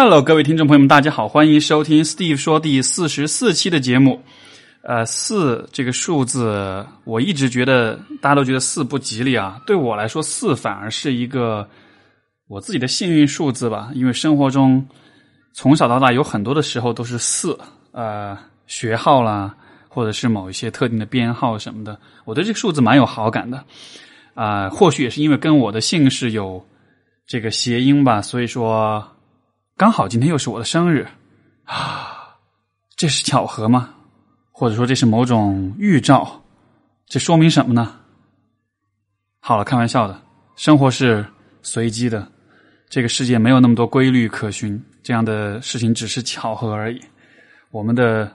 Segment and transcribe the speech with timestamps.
[0.00, 4.22] Hello，各位听众朋友们，大家好，欢迎收听 Steve 说第四十四期的节目。
[4.82, 9.60] 呃，四这个数字，我一直觉得大家都觉得四不吉利啊。
[9.66, 11.68] 对我来说，四反而是一个
[12.46, 13.90] 我自己的幸运数字吧。
[13.92, 14.86] 因为生活中
[15.52, 17.58] 从小到大有很多的时候都是四，
[17.90, 18.38] 呃，
[18.68, 19.52] 学号啦，
[19.88, 23.64] 或者是某一些特定的编号什么的，我对这个数字蛮有好感的。
[24.34, 26.64] 啊，或许也是因为跟我的姓氏有
[27.26, 29.04] 这个谐音吧，所以说。
[29.78, 31.06] 刚好今天又是我的生日
[31.64, 32.36] 啊，
[32.96, 33.94] 这是巧合吗？
[34.50, 36.42] 或者说这是某种预兆？
[37.06, 37.94] 这说明什么呢？
[39.38, 40.20] 好了，开玩笑的，
[40.56, 41.24] 生活是
[41.62, 42.28] 随机的，
[42.88, 47.00] 这个世界没有那么多规律可循，这样的事情只是巧合而已。
[47.70, 48.28] 我们的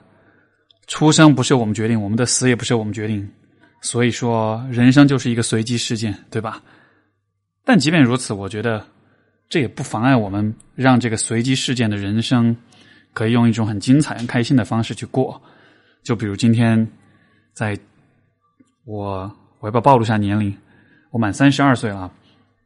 [0.86, 3.30] 出生不是我们决定，我们的死也不是我们决定，
[3.82, 6.62] 所以说人生就是一个随机事件，对吧？
[7.66, 8.82] 但即便如此，我觉得。
[9.48, 12.56] 这也不妨碍我们让这个随机事件的人生
[13.12, 15.40] 可以用一种很精彩、很开心的方式去过。
[16.02, 16.86] 就比如今天，
[17.52, 17.78] 在
[18.84, 20.54] 我我要不要暴露下年龄？
[21.10, 22.12] 我满三十二岁了，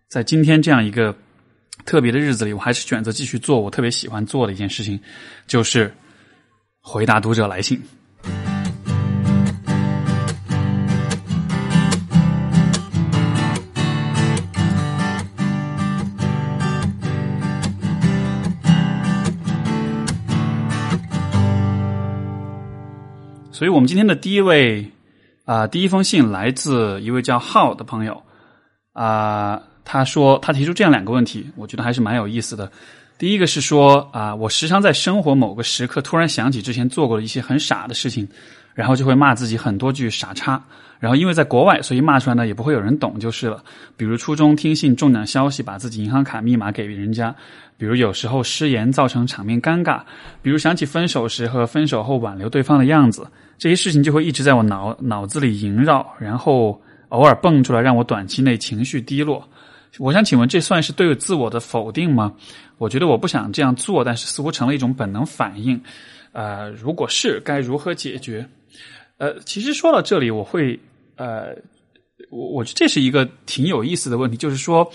[0.08, 1.14] 在今天这样一个
[1.84, 4.98] 特别的日子里，我还是选择继续做我特别喜欢做的一件事情，
[5.47, 5.92] 就是
[6.81, 7.81] 回答读者来信。
[23.59, 24.89] 所以我们今天的第一位
[25.45, 28.23] 啊，第一封信来自一位叫浩的朋友
[28.92, 32.70] 啊，他说他提出这样两个问题，我觉得还是蛮有意思的。
[33.19, 38.28] 第一个是说啊，我时常在生活某个时刻突然想起之前做过的一些很傻的事情，
[38.74, 40.62] 然后就会骂自己很多句傻叉。
[40.98, 43.62] 然后因为在国外，所以骂出来呢也不会有人懂就是了。
[43.97, 47.34] 比如初中听信中奖消息，把自己银行卡密码给人家。
[47.77, 50.00] 比如有时候失言造成场面尴尬，
[50.42, 53.25] 比如想起分手时和分手后挽留对方的样子，
[53.56, 59.48] 这些事情就会一直在我脑脑子里萦绕，然后偶尔蹦出来让我短期内情绪低落。
[59.98, 62.32] 我想请问，这算是对自我的否定吗？
[62.76, 65.81] 我觉得我不想这样做，但是似乎成了一种本能反应。
[66.32, 68.44] 呃，如果是，该如何解决？
[69.19, 70.81] 呃，其实说到这里，我会
[71.17, 71.55] 呃，
[72.31, 74.91] 我我觉得这是一个挺有意思的问题，就是说。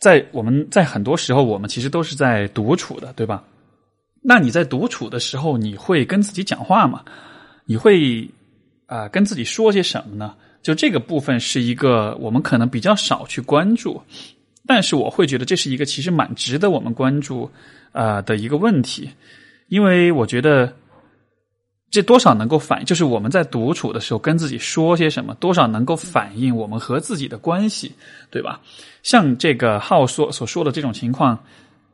[0.00, 3.42] 在我们在很多时候，我们其实都是在独处的，对吧？
[4.22, 7.04] 那你在独处的时候，你会跟自己讲话吗？
[7.64, 8.30] 你会
[8.86, 10.36] 啊跟自己说些什么呢？
[10.62, 14.00] 就这个部分是一个我们可能比较少去关注，
[14.68, 17.50] 但是我会觉得这是一个其实蛮值得我们关注
[17.90, 19.10] 啊的一个问题，
[19.66, 20.72] 因为我觉得。
[21.90, 27.90] 这多少能够反映，就是我们在独处的时候跟自己说些什么，多少能够反映我们和自己的关系，
[28.30, 28.60] 对吧？
[29.02, 31.38] 像这个浩说所说的这种情况，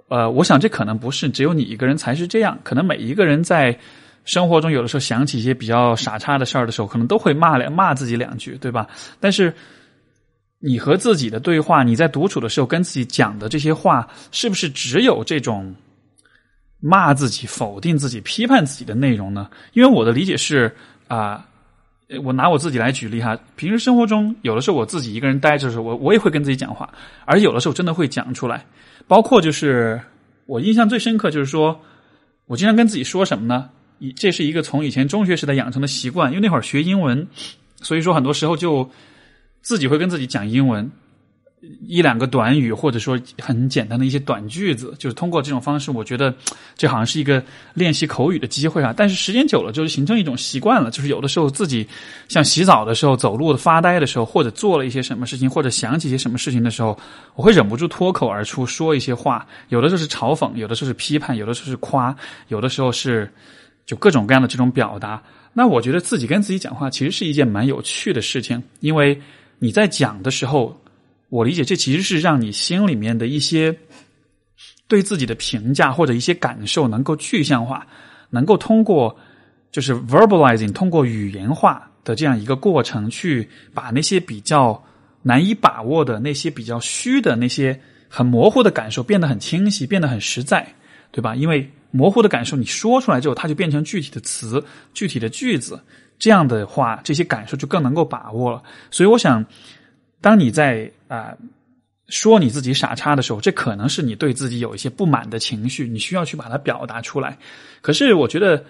[0.09, 3.79] 呃，我想这可能不是只有你一个人才是这样，可能每一个人在
[4.25, 8.89] 生活中有的时候想起一些比较傻叉的事儿的时候，可能都会骂两骂自己两句，对吧？
[9.21, 9.55] 但是
[10.59, 15.73] 你和自己的对话，你在独处的时候跟自己讲的这些话，是不是只有这种？
[16.87, 19.49] 骂自己、否定自己、批判自己的内容呢？
[19.73, 20.71] 因为我的理解是
[21.09, 21.43] 啊，
[22.23, 23.35] 我拿我自己来举例哈。
[23.57, 26.93] 平时生活中，有的时候我自己一个人待着的时候，我我也会跟自己讲话，
[27.25, 28.67] 而有的时候真的会讲出来。
[29.09, 29.99] 包括就是
[30.45, 31.81] 我印象最深刻，就是说
[32.45, 33.71] 我经常跟自己说什么呢？
[34.15, 37.27] 这是一个从以前中学时代养成的习惯，因为那会儿学英文，
[37.81, 38.87] 所以说很多时候就
[39.63, 40.91] 自己会跟自己讲英文。
[41.87, 46.35] 一两个短语，或者说很简单的一些短句子，就是通过这种方式，我觉得
[46.77, 47.43] 这好像是一个
[47.75, 48.95] 练习口语的机会啊。
[48.97, 50.91] 但是时间久了，就是形成一种习惯了。
[50.91, 51.87] 就是有的时候自己
[52.29, 56.99] 像洗澡的时候、走路的发呆的时候，或者做了一些什么事情，或者想起一些什么事情的时候，
[57.35, 59.47] 我会忍不住脱口而出说一些话。
[59.69, 62.15] 有的时候是嘲讽，有的时候是批判，有的时候是夸，
[62.49, 63.31] 有的时候是
[63.85, 65.23] 就各种各样的这种表达。
[65.53, 69.21] 那我觉得自己跟自己讲话，其实是一件蛮有趣的事情，因为
[69.59, 70.77] 你在讲的时候。
[71.31, 73.77] 我理解，这其实是让你心里面的一些
[74.87, 77.85] 对自己的评价或者一些感受能够具象化，
[78.31, 79.17] 能够通过
[79.73, 84.81] 就是 verbalizing，通过语言化的这样一个过程，去把那些比较
[85.23, 90.73] 难以把握的那些比较虚的那些很模糊的感受变得很清晰，变得很实在，
[91.11, 91.35] 对吧？
[91.35, 95.81] 因为模糊的感受你说出来之后，它就变成具体的词、具体的句子，
[96.17, 98.63] 这样的话，这些感受就更能够把握了。
[98.93, 99.45] 所以，我想。
[100.25, 101.37] 当你在啊
[102.09, 107.37] 说你自己傻叉的时候，这可能是你对自己有一些不满的情绪，你需要去把它表达出来。
[107.83, 108.65] 可是我觉得，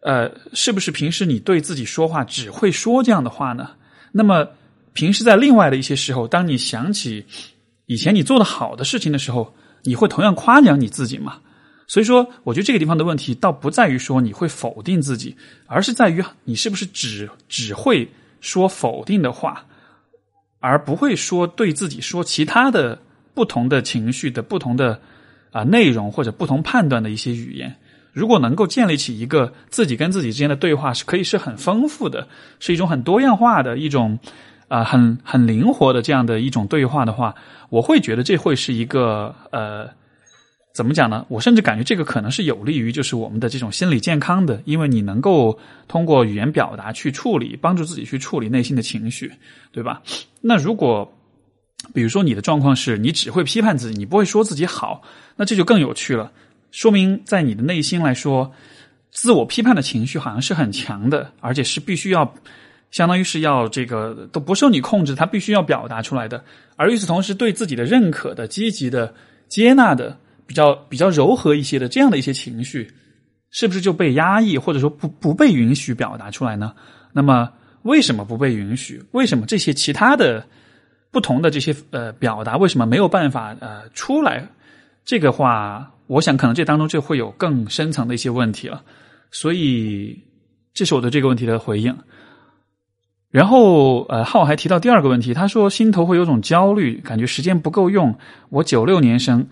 [0.00, 3.72] 呃，是不是平时你对自己说话只会说这样的话呢？
[4.12, 4.48] 那么
[4.94, 7.26] 平时在另外的一些时候，当你想起
[7.84, 11.38] 以前你做的好的事情的时候，你会同样夸奖你自己吗？
[11.86, 15.36] 所以说，我觉得这个地方的问题倒不在于说你会否定自己，
[15.66, 18.10] 而是在于你是不是只只会
[18.40, 19.66] 说否定的话，
[20.64, 22.98] 而不会说对自己说其他的
[23.34, 24.98] 不同的情绪的不同的
[25.52, 27.76] 啊内容或者不同判断的一些语言。
[28.14, 32.26] 如果能够建立起一个自己跟自己之间的对话，是可以是很丰富的，
[32.60, 34.18] 是一种很多样化的一种
[34.68, 37.34] 啊很很灵活的这样的一种对话的话，
[37.68, 39.90] 我会觉得这会是一个呃。
[40.74, 41.24] 怎么讲呢？
[41.28, 45.56] 我甚至感觉这个可能是有利于就是我们的这种心理健康的，因为你能够
[45.86, 49.32] 通过语言表达去处理，帮助自己去处理内心的情绪，
[49.70, 50.02] 对吧？
[50.40, 51.16] 那如果
[51.92, 55.00] 比如说你的状况是你只会批判自己，你不会说自己好，
[55.36, 56.32] 那这就更有趣了，
[56.72, 58.50] 说明在你的内心来说，
[59.12, 62.34] 自我批判的情绪好像是很强的，而且是必须要
[62.90, 66.44] 相当于是要这个都不受你控制，它必须要表达出来的。
[66.74, 69.14] 而与此同时，对自己的认可的、积极的、
[69.48, 70.18] 接纳的。
[70.46, 72.92] 比较比较柔和一些的这样的一些情绪，
[73.50, 76.74] 是不是就被压抑或者说不不被允许表达出来呢？
[77.12, 77.50] 那么
[77.82, 79.02] 为什么不被允许？
[79.12, 80.44] 为什么这些其他的
[81.10, 84.46] 不同的这些呃表达为什么没有办法呃出来？
[85.04, 88.82] 这个话，我想可能这当中就会有更深层的一些问题了。
[89.30, 90.18] 所以
[90.72, 91.96] 这是我对这个问题的回应。
[93.30, 98.16] 然后呃，浩还提到第二个问题，他说心头会有种焦虑，感觉时间不够用。
[98.50, 99.46] 我九六年生。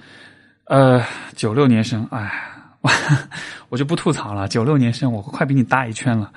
[0.73, 1.05] 呃，
[1.37, 2.33] 九六年生，哎，
[2.81, 2.91] 我
[3.69, 4.49] 我就不吐槽了。
[4.49, 6.33] 九六年生，我快比你大一圈了。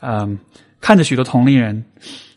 [0.00, 0.38] 嗯，
[0.80, 1.84] 看着许多同龄人，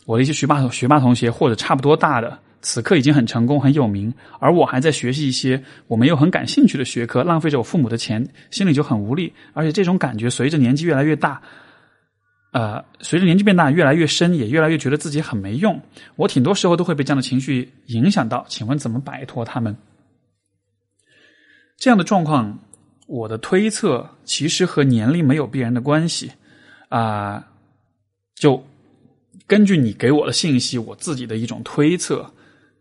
[0.05, 9.31] 我的一些学霸学霸同学或者差不多大的，此刻已经很成功很有名，而我还在学习一些我没有很感兴趣的学科，浪费着我父母的钱，心里就很无力。
[9.53, 11.41] 而且这种感觉随着年纪越来越大，
[12.51, 15.81] 呃，随着年纪变大越来越深，也越来越觉得自己很没用。
[16.17, 18.43] 我挺多时候都会被这样的情绪影响到。
[18.49, 19.73] 请问怎么摆脱他们？
[21.77, 22.57] 这样的状况，
[23.05, 26.31] 我的推测其实和年龄没有必然的关系
[26.89, 27.45] 啊。
[28.35, 28.63] 就
[29.45, 32.31] 根据你给我的信息，我自己的一种推测，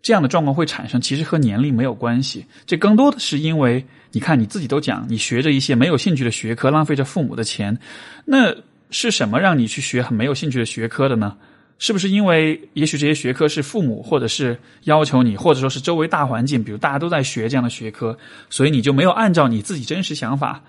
[0.02, 2.44] 这样的状况会产生，其实和年龄没有关系。
[2.66, 7.78] 这更多的是因为，你看你自己都讲，你学着一些没有兴趣的学科，浪费着父母的钱，
[8.24, 8.54] 那
[8.90, 11.36] 是什么让你去学很没有兴趣的学科的呢？
[11.78, 18.16] 是不是因为也许这些学科是父母或者是要求你，或者说是周围大环境，比如大家都在学这样的学科，
[18.48, 20.62] 所以你就没有按照你自己真实想法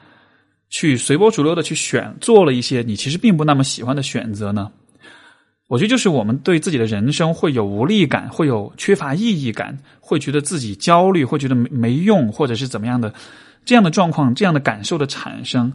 [0.69, 4.69] 去随波逐流的去选，做了一些你其实并不那么喜欢的选择呢？
[5.67, 13.13] 我觉得就是我们对自己的人生会有无力感，会有缺乏意义感，会觉得自己焦虑，会觉得没没用，或者是怎么样的
[13.63, 15.71] 这样的状况，这样的感受的产生，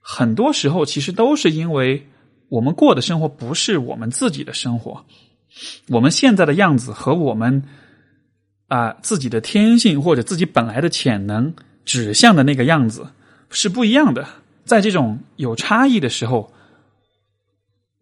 [0.00, 2.06] 很多时候其实都是因为。
[2.52, 5.02] 我们过的生活不是我们自己的生活，
[5.88, 7.62] 我们现在的样子和我们
[8.68, 11.54] 啊自己的天性或者自己本来的潜能
[11.86, 13.06] 指向的那个样子
[13.48, 14.28] 是不一样的。
[14.66, 16.52] 在这种有差异的时候，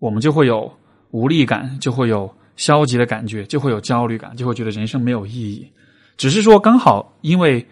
[0.00, 0.76] 我们就会有
[1.12, 5.64] 无力感，就会有消极的感觉，就会有焦虑感，就会觉得人生没有意义。
[6.17, 7.64] 只是说刚好因为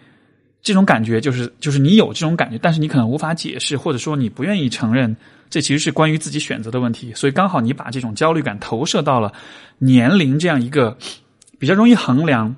[0.61, 5.15] 这种感觉，就是就是你有这种感觉，但是你可能无法解释，或者说你不愿意承认。
[5.49, 9.33] 这其实是关于自己选择的问题，所以刚好你把这种焦虑感投射到了
[9.79, 10.95] 年龄这样一个
[11.57, 12.55] 比较容易衡量、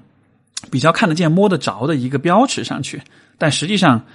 [0.69, 3.01] 比较看得见、摸得着的一个标尺上去。
[3.37, 4.05] 但实际上，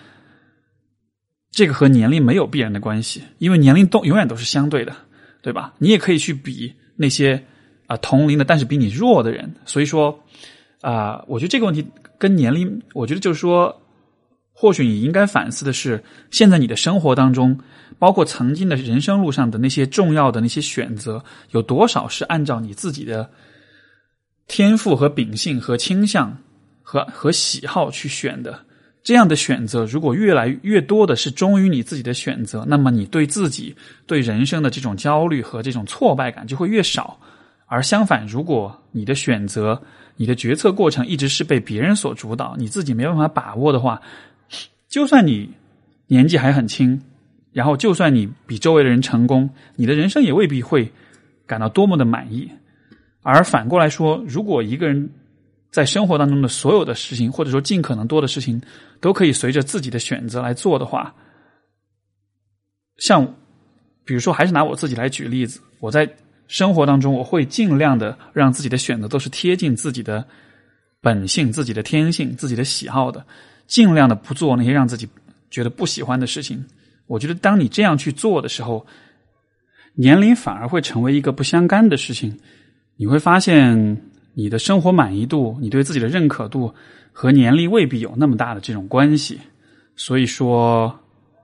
[1.50, 4.95] 这个和年龄没有必然的关系，因为年龄都永远都是相对的，
[5.40, 5.73] 对吧？
[5.78, 7.43] 你也可以去比那些
[7.87, 9.55] 啊同龄的但是比你弱的人。
[9.64, 10.23] 所以说
[10.83, 11.83] 啊，我觉得这个问题
[12.18, 13.80] 跟年龄，我觉得就是说，
[14.52, 17.58] 或许你应该反思的是，现在你的生活当中。
[17.99, 23.30] 包括曾经的人生路上的那些重要的那些选择，有多少是按照你自己的
[24.49, 26.37] 天赋和秉性和倾向
[26.82, 28.61] 和 和喜好去选的？
[29.02, 37.18] 这样的选择，如果越来越多的是忠于你自己的选择，那么你对自己对人生的这种焦虑和这种挫败感就会越少。
[37.66, 39.82] 而相反，如果你的选择、
[40.16, 44.00] 你的决策过程一直是被别人所主导，你自己没办法把握的话，
[44.88, 45.50] 就算你
[46.06, 47.00] 年纪还很轻。
[47.52, 50.92] 然后，就算你比周围的人成功，你的人生也未必会
[51.46, 52.50] 感到多么的满意。
[53.23, 55.11] 而反过来说，如果一个人
[55.70, 58.61] 在生活当中的所有的事情，或者说尽可能多的事情，
[59.00, 61.14] 都可以随着自己的选择来做的话，
[62.99, 63.26] 像
[64.04, 66.06] 比如说，还是拿我自己来举例子，我在
[66.49, 70.25] 生活当中，我会尽量的让自己的选择都是贴近自己的
[71.00, 73.25] 本性、自己的天性、自己的喜好的，
[73.67, 75.09] 尽量的不做那些让自己
[75.50, 76.65] 觉得不喜欢的事情。
[77.07, 78.87] 我觉得，当你这样去做的时候，
[79.95, 82.37] 年龄反而会成为一个不相干的事情。
[82.97, 84.03] 你会发现，
[84.35, 86.75] 你的生活满意度、你对自己的认可度
[87.12, 89.38] 和年龄未必有那么大的这种关系。
[89.95, 90.99] 所以说，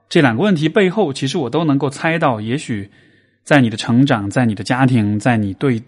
[0.09, 2.89] 这两个问题背后，其实我都能够猜到，也许
[3.43, 5.81] 在你的成长、在你的家庭、在你对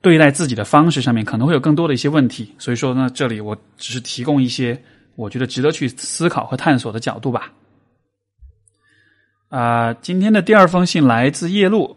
[0.00, 2.54] 对待自己的方式上面，可能会有更多的一些问题。
[2.58, 4.80] 所以说呢，这里我只是提供一些
[5.16, 7.52] 我觉得值得去思考和探索的角度吧。
[9.48, 11.96] 啊，今天的第二封信来自叶路，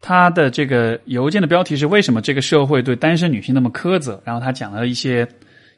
[0.00, 5.28] 他的这个邮件的标题是“为什么这个社会对单身女性那么苛责”，然后他讲了一些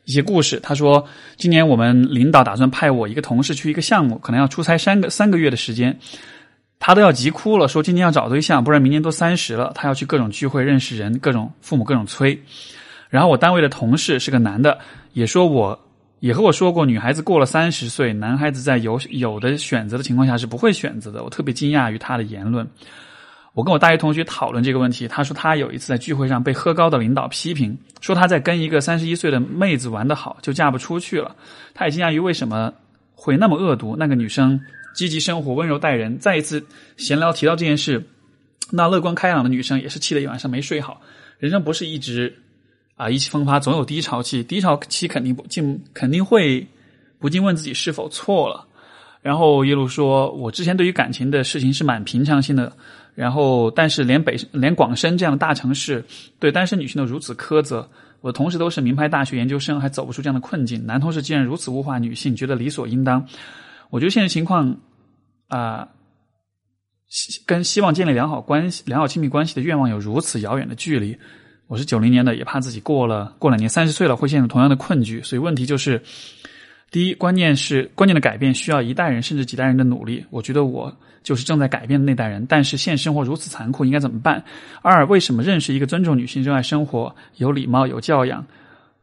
[0.04, 0.60] 一些故事。
[0.60, 1.04] 他说，
[1.36, 5.98] 今年我们领导打算派我一个同事去一个项目，可能要出差三个三个月的时间，
[6.78, 12.40] 他都要急哭了，说今年要找对象，不然明年都三十了，他要去各种聚会认识人，各种父母各种催。
[13.08, 14.78] 然后我单位的同事是个男的，
[15.12, 15.78] 也说我。
[16.20, 21.22] 也和我说过，女孩子过了三十岁，男孩子在有有的选择的情况下是不会选择的。
[21.22, 22.68] 我特别惊讶于他的言论。
[23.52, 31.36] 我跟我大学同学讨论这个问题，他说他有一次在聚会上被喝高的领导批评，说他在跟一个三十一岁的妹子玩得好，就嫁不出去了。
[31.72, 32.72] 他也惊讶于为什么
[33.14, 33.94] 会那么恶毒。
[33.96, 34.60] 那个女生
[34.98, 36.18] 积极生活，温柔待人。
[36.18, 38.04] 再一次闲聊提到这件事，
[38.72, 41.00] 那乐观开朗的女生也是气了一晚上没睡好。
[41.38, 42.34] 人生不是一直。
[42.96, 44.42] 啊，意气风发，总有低潮期。
[44.42, 46.66] 低潮期肯定不禁，肯定会
[47.20, 48.66] 不禁问自己是否错了。
[49.22, 52.72] 然后一路说，我之前对于感情的事情是蛮平常心的。
[53.14, 56.04] 然后，但是连北连广深这样的大城市
[56.40, 57.88] 对单身女性都如此苛责，
[58.20, 60.84] 我同事都是名牌大学研究生，还走不出这样的困境。
[60.84, 63.24] 男同事竟然如此物化女性，觉得理所应当。
[63.90, 64.76] 我觉得现实情况
[65.48, 65.88] 啊，
[67.46, 71.18] 跟希望建立良好关系、良好亲密关系的愿望有如此遥远的距离。
[71.66, 76.02] 我是九零年的，也怕自己过了过两年三十岁了会陷入同样的困局，所以问题就是：
[76.90, 80.24] 第一，关键是关键的改变需要一代人甚至几代人的努力。
[80.30, 84.42] 我觉得我就是正在改变的那代人，但是现实生活如此残酷，应该怎么办？
[84.80, 88.46] 二，为什么认识一个尊重女性、热爱生活、有礼貌、有教养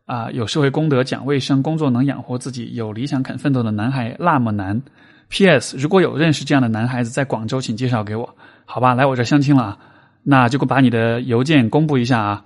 [0.05, 4.81] 啊、有社会公德、讲卫生、工作能养活自己、有理想肯奋斗的男孩那么难
[5.29, 5.77] ？P.S.
[5.77, 8.93] 如果有认识这样的男孩子，在广州，请介绍给我，好吧？
[8.93, 9.77] 来我这相亲了，
[10.23, 12.45] 那就把你的邮件公布一下啊。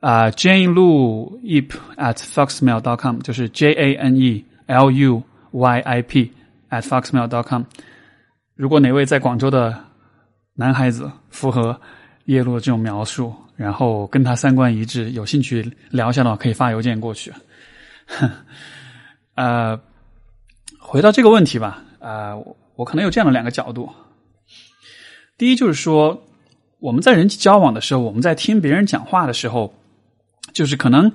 [0.00, 6.00] 啊，Jane Lu Yip at foxmail dot com，就是 J A N E L U Y I
[6.00, 6.32] P
[6.70, 7.64] at foxmail dot com。
[8.54, 9.76] 如果哪位在广州的
[10.54, 11.78] 男孩子符合
[12.24, 17.30] 叶路这种描述，然后跟他三观一致，有兴趣聊一下的话，可以发邮件过去。
[19.36, 19.78] 呃，
[20.78, 22.34] 回到这个问题吧，啊，
[22.74, 23.88] 我可能有这样的两个角度。
[25.38, 26.26] 第一就是说，
[26.80, 29.72] 我们在人际交往的时候，我们在听别人讲话的时候。
[30.52, 31.12] 就是可能，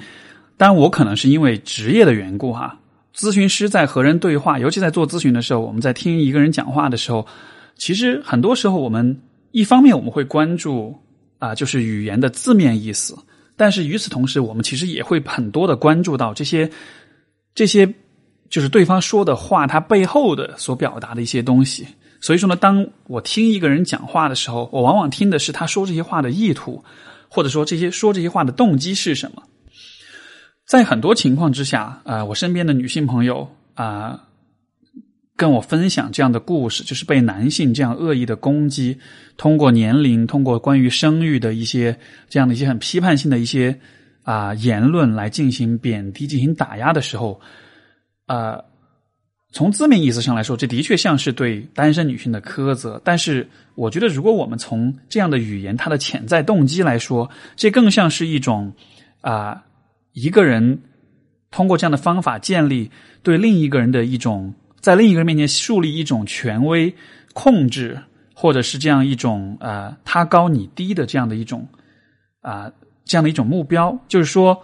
[0.56, 2.80] 当然我可能是因为职业的缘故哈。
[3.14, 7.28] 咨询师在和人对话，尤其在做咨询的时候，我们在听一个人讲话的时候，
[7.76, 9.20] 其实很多时候我们
[9.52, 10.96] 一方面我们会关注
[11.38, 13.18] 啊，就是语言的字面意思，
[13.58, 16.72] 但是与此同时，我们其实也会很多的关注到这些
[17.54, 17.94] 这些
[18.56, 21.86] 就是对方说的话，他背后的所表达的一些东西。
[22.22, 26.82] 所以说呢，当我听一个人讲话的时候，我往往听的是他说这些话的意图。
[27.28, 29.44] 或者说这些说这些话的动机是什么？
[30.66, 34.22] 在很多情况之下，啊，我身边的女性朋友啊，
[35.36, 38.98] 跟我分享这样的故事，就是被男性这样恶意的攻击，
[39.36, 41.98] 通过年龄，通过关于生育的一些
[42.30, 43.78] 这样的一些很批判性的一些
[44.24, 47.42] 啊言论来进行贬低、进行打压的时候，
[48.26, 48.62] 啊。
[49.52, 53.02] 从字面意思上来说，这的确像是对单身女性的苛责。
[53.06, 58.74] 但是，我觉得如果我们从这样的语言它的潜在动机来说，这更像是一种
[59.22, 59.64] 啊，
[60.12, 60.82] 一个人
[61.52, 62.92] 通过这样的方法建立
[63.24, 66.94] 对另一个人的一种，在另一个人面前树立一种权威
[67.34, 67.98] 控制，
[68.34, 71.66] 或者是这样一种啊，他高你低的这样的一种
[72.42, 72.70] 啊，
[73.06, 74.62] 这样的一种目标，就是说。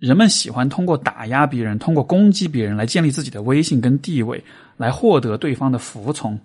[0.00, 4.42] 人们喜欢通过打压别人、通过攻击别人来建立自己的威信跟地位，
[4.78, 6.36] 来获得对方的服从。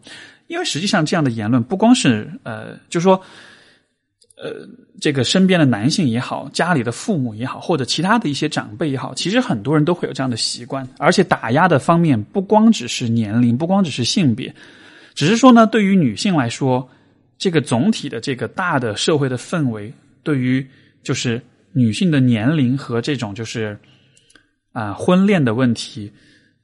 [0.48, 3.20] 因为实际上，这样的言论不光是呃，就说
[4.36, 4.68] 呃，
[5.00, 10.86] 这个身边的男性也好，家里的父母也好，或者其他的一些长辈也好，其实很多人都会有这样的习惯。
[11.00, 14.54] 而且打压的方面不光只是年龄，不光只是性别，
[15.14, 16.86] 只是说呢，对于女性来说，
[17.38, 19.94] 这个总体的这个大的社会的氛围，
[20.24, 20.68] 对于
[21.02, 21.42] 就是。
[21.78, 23.78] 女性的年龄和这种就是
[24.72, 26.10] 啊婚恋的问题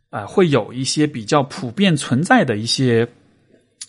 [0.09, 3.05] 啊，会有一些比较普遍存在的一些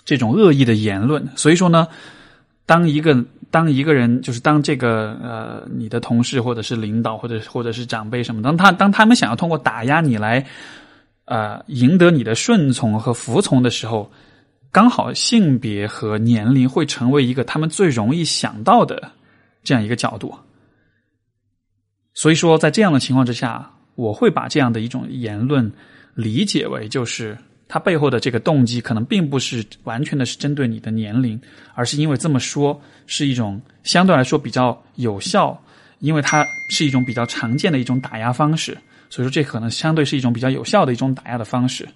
[0.05, 1.25] 这种恶意的言论。
[1.37, 1.87] 所以说呢，
[2.67, 10.45] 当一个当一个人就是当这个呃你的同事或者是领导或者或者是长辈什么，当他当他们想要通过打压你来
[11.27, 14.11] 呃赢得你的顺从和服从的时候，
[14.73, 19.13] 刚好性别和年龄会成为一个他们最容易想到的
[19.63, 20.35] 这样一个角度。
[22.15, 25.71] 所以说，在这样的情况之下，我会把这样的一种言论
[26.15, 27.37] 理解为就是
[27.69, 31.41] 他背后的这个动机可能并不是完全的是针对你的年龄，
[31.75, 35.59] 而是因为这么说是一种相对来说比较有效，
[36.01, 38.77] 因为它是一种比较常见的一种打压方式，
[39.09, 41.89] 所以说这可能相对是一种比较有效的一种打压的方式。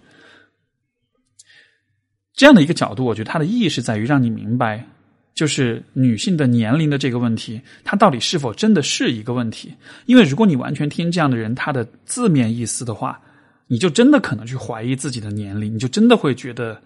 [2.33, 4.87] 这样的一个角度，我觉得它的意义是在于让你明白，
[5.37, 9.73] 就是女性的年龄的这个问题，它到底是否真的是一个问题？
[10.07, 13.21] 因为如果你完全听这样的人他的字面意思的话。
[13.69, 16.81] 你就真的可能去怀疑自己的年龄，你就真的会觉得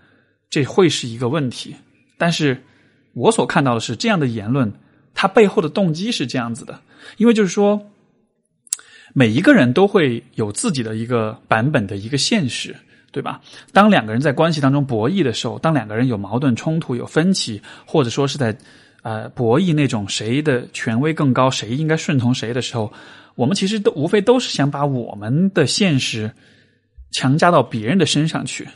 [0.48, 1.76] 这会是一个问题。
[2.16, 2.56] 但是
[3.12, 4.72] 我所看到的是，这样的言论
[5.12, 6.80] 它背后的动机是这样子的，
[7.18, 7.90] 因为就是说，
[9.12, 12.74] 每一个人都会有自己的一个版本的一个现实，
[13.12, 13.40] 对吧？
[13.72, 18.56] 当两个人在关系当中博弈的时候，当两个人有矛盾冲突、有分歧，或者说是在
[19.02, 22.92] 呃博弈那种谁的权威更高，谁应该顺从谁的时候，
[23.34, 26.30] 我们其实都无非都是想把我们的现实。
[27.12, 28.68] 强加到别人的身上去，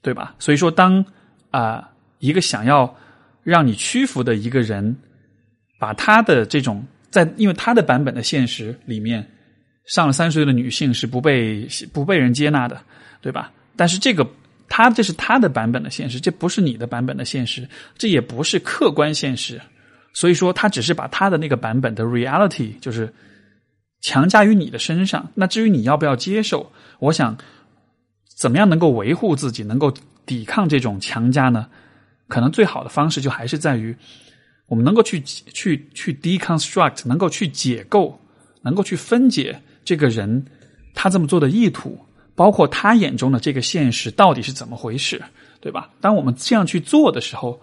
[0.00, 0.36] 对吧？
[0.38, 1.04] 所以说，当
[1.50, 2.96] 啊一个想要
[3.42, 4.96] 让你屈服的一个人，
[5.76, 9.28] 把他的这种在因为他的版本的现实里面，
[9.86, 12.80] 上了三十岁的女性是不被不被人接纳的，
[13.20, 13.50] 对吧？
[13.76, 14.26] 但是这个
[14.68, 17.68] 他这是他的版本的现实，这不是你的版本的现实，
[17.98, 19.60] 这也不是客观现实。
[20.12, 23.12] 所以说，他只是把他的那个版本的 reality 就是
[24.00, 25.30] 强加于你的身上。
[25.34, 27.36] 那至于你要不要接受，我想。
[28.38, 29.90] 怎么样能够维护自己，能够
[30.26, 31.66] 抵抗这种强加呢？
[32.28, 33.96] 可能最好的方式就还是在于，
[34.66, 38.20] 我们能够去去去 deconstruct，能够去解构，
[38.60, 40.44] 能够去分解这个人
[40.92, 41.98] 他这么做的意图，
[42.36, 45.20] 包括他眼中的这个现实到底是怎么回事，
[45.60, 45.90] 对吧？
[46.00, 47.58] 当我们这样去做的时候，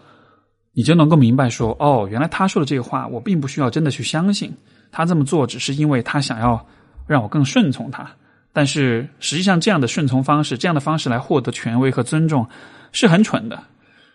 [0.74, 4.52] 你就能够明白说，哦，原来他说的这个话，我并不需要真的去相信，
[4.92, 6.68] 他这么做只是因为他想要
[7.06, 8.10] 让我更顺从他。
[8.52, 12.48] 但是实际上，这样的顺从方式，这样的方式来获得权威和尊重，
[12.92, 13.64] 是很蠢的，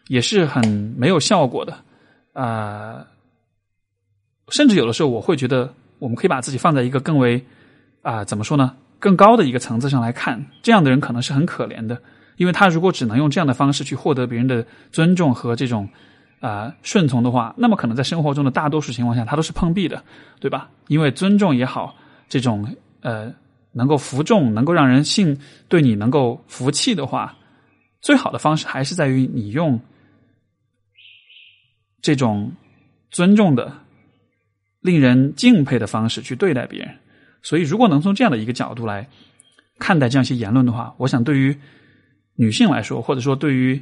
[0.09, 1.76] 也是很没有效果的。
[2.32, 3.04] 啊，
[4.49, 7.45] 甚至有的时候，我会觉得，我们可以把自己放在一个更为
[8.02, 12.00] 啊，怎么说呢，更高的一个层次上来看，这样的人可能是很可怜的，
[12.37, 15.89] 因为他如果只能用这样的方式去获得别人的尊重和这种
[16.41, 20.02] 啊顺从的话，那么可能在生活中的大多数情况下，他都是碰壁的，
[20.41, 20.71] 对吧？
[20.89, 21.95] 因为尊重也好，
[22.28, 22.67] 这种
[23.00, 23.32] 呃。
[23.71, 27.37] 能够服众，能够让人信对你能够服气的话，
[28.00, 29.78] 最好的方式还是在于你用
[32.00, 32.50] 这种
[33.11, 33.71] 尊重的、
[34.80, 36.89] 令人敬佩的方式去对待别人。
[37.49, 39.08] 所以，如果能从这样的一个角度来
[39.78, 41.56] 看待这样一些言论的话，我想对于
[42.34, 43.80] 女性来说，或者说对于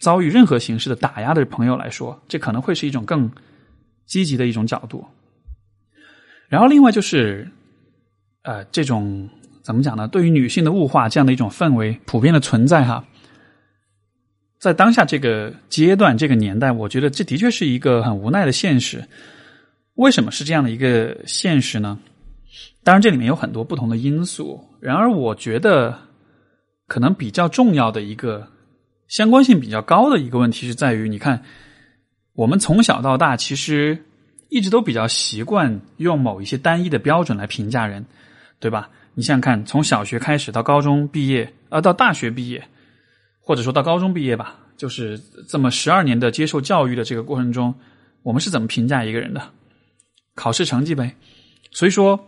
[0.00, 3.30] 遭遇任何形式的打压的朋友来说，这可能会是一种更
[4.06, 5.04] 积极的一种角度。
[6.48, 7.46] 然后，另外就是。
[8.46, 9.26] 呃，这种
[9.62, 10.06] 怎么讲呢？
[10.06, 13.02] 对于女性的物化这样的一种氛围普遍的存在哈，
[14.58, 19.02] 在当下这个阶段、这个年代，我觉得这的确是一个很无奈的现实。
[19.94, 21.98] 为什么是这样的一个现实呢？
[22.84, 24.60] 当然，这里面有很多不同的因素。
[24.80, 25.98] 然而，我觉得
[26.86, 28.46] 可能比较重要的一个
[29.08, 31.42] 相关性比较高的一个问题是在于，你看，
[32.34, 33.98] 我们从小到大其实
[34.50, 38.04] 一直都比较习惯用某一些单一的标准来评价人。
[38.60, 38.88] 对吧？
[39.14, 42.66] 你想想看，从小学开始到高中毕业，呃，到大学毕业，
[43.40, 47.74] 或者说到高中毕业吧，就是这么十二年的接受教育的这个过程中，
[48.22, 49.42] 我们是怎么评价一个人的？
[50.34, 51.14] 考试成绩呗。
[51.72, 52.18] 所以说，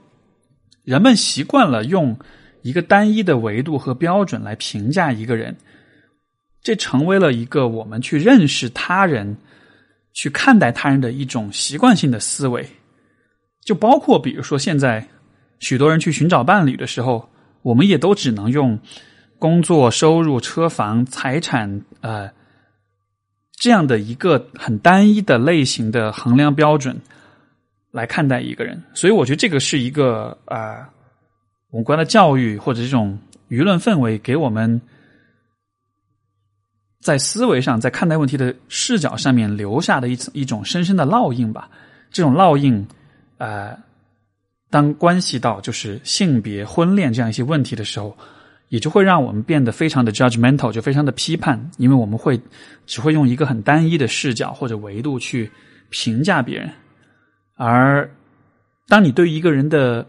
[0.87, 2.18] 人们习惯了用
[2.62, 5.55] 一个单一的维度和标准来评价一个人，
[6.62, 9.37] 这成为了一个我们去认识他人、
[10.14, 12.66] 去看待他人的一种习惯性的思维。
[13.62, 15.07] 就包括比如说现在。
[15.59, 17.31] 许多人去寻找伴侣的时候，
[17.62, 18.79] 我们也都只能用
[19.38, 22.31] 工作、收入、车房、财产，呃，
[23.59, 27.01] 这样的一个很单一的类型的衡量标准
[27.96, 28.80] 来看待一个人。
[28.94, 30.88] 所以，我觉得这个是一个啊，
[31.70, 34.80] 我们国家的教育或者这种舆论氛围给我们
[37.00, 41.70] 在思维上、在看待问题的视角上面留下的一层一种深深的烙印吧。
[42.11, 42.87] 这种烙印，
[43.38, 43.76] 啊。
[44.68, 48.14] 当关系到就是性别、婚恋这样一些问题的时候，
[48.68, 52.38] 也就会让我们变得非常的 judgmental，就非常的批判，因为我们会
[52.85, 55.48] 只会用一个很单一的视角或者维度去
[55.88, 56.68] 评价别人。
[57.56, 58.08] 而
[58.86, 60.06] 当你对一个人的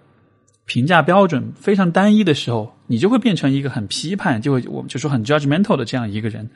[0.66, 6.48] 评价标准非常单一的时候，你就会变成一个很批判，就会我们就说很 judgmental 的这样一个人。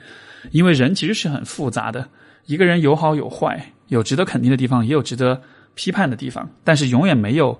[0.51, 2.07] 因为人其实是很复杂的，
[2.45, 5.41] 一个人有好有坏，有值得肯定的地方，也有值得
[5.75, 7.57] 批判的地方，但是永远没有。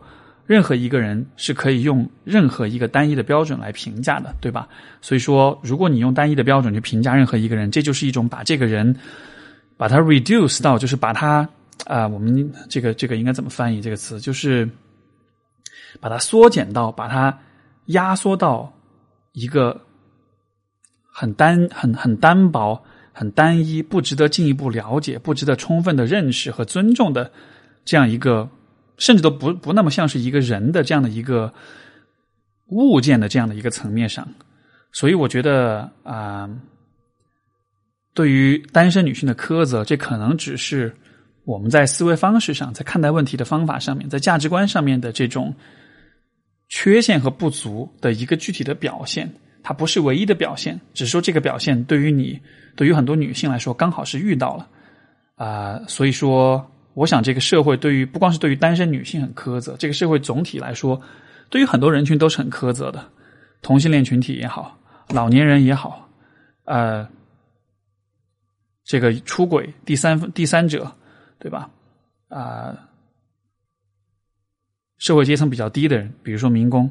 [0.47, 4.67] 任何一个人是可以用任何一个单一的标准来评价的，对吧？
[4.99, 8.93] 所以说，如果你用单一的标准去评价任何一个人，这就是一种把这个人
[9.77, 11.47] 把它 reduce 到，就是把它
[11.85, 14.19] 啊，我们这个这个应该怎么翻译这个词？
[14.19, 14.69] 就是
[15.99, 17.37] 把它缩减到，把它
[17.87, 18.71] 压缩到
[19.33, 19.81] 一个
[21.03, 27.31] 很单、很很单薄、很单一、不值得进一步了解、不值得充分的认识和尊重的
[27.85, 28.49] 这样一个。
[28.97, 31.51] 甚至都不不那么像是一个人的这样的一个
[32.67, 34.27] 物件的这样的一个层面上，
[34.91, 36.47] 所以我觉得啊，
[38.13, 40.95] 对于单身女性的苛责，这可能只是
[41.43, 45.53] 我们在思维方式上、在看待问题的方法上面、在价值观上面的这种
[46.69, 49.31] 缺陷和不足的一个具体的表现，
[49.63, 52.39] 它不是唯一的表现，只是说这个表现对于你，
[52.75, 54.67] 对于很多女性来说，刚好是遇到了
[55.35, 56.67] 啊，所以说。
[56.93, 61.01] 我想，这个社会对于不光是对于单身女性很苛责，这个社会总体来说，
[61.49, 63.01] 对于很多人群都是很苛责的，
[63.61, 64.77] 同性恋群体也好，
[65.07, 66.09] 老年人也好，
[66.65, 67.07] 呃，
[68.83, 70.93] 这个出轨第三第三者，
[71.41, 71.67] 对吧？
[72.29, 72.77] 啊，
[74.99, 76.89] 社会阶层比较低的人，比如说民工，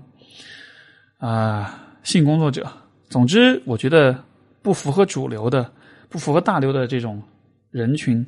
[1.19, 2.69] 啊，性工作者，
[3.09, 4.23] 总之，我觉得
[4.61, 5.73] 不符合主流的、
[6.09, 7.23] 不符合大流的这种
[7.71, 8.27] 人群。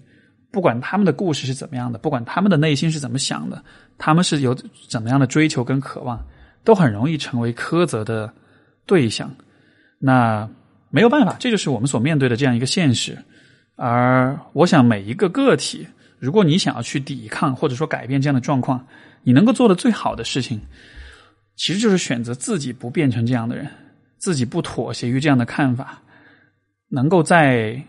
[0.53, 3.65] 不管他们的故事是怎么样的，不管他们的内心是怎么想的，
[3.99, 4.55] 他们是有
[4.89, 6.23] 怎么样的追求跟渴望，
[6.63, 8.33] 都很容易成为苛责的
[8.87, 9.35] 对象。
[9.99, 10.49] 那
[10.91, 13.19] 没有办法，这就是我们所面对的这样一个现实。
[13.77, 15.87] 而我想，每一个个体，
[16.23, 18.87] 如果你想要去抵抗或者说改变这样的状况，
[19.25, 20.61] 你能够做的最好的事情，
[21.57, 23.69] 其实就是选择自己不变成这样的人，
[24.19, 26.01] 自己不妥协于这样的看法，
[26.89, 27.83] 能够在。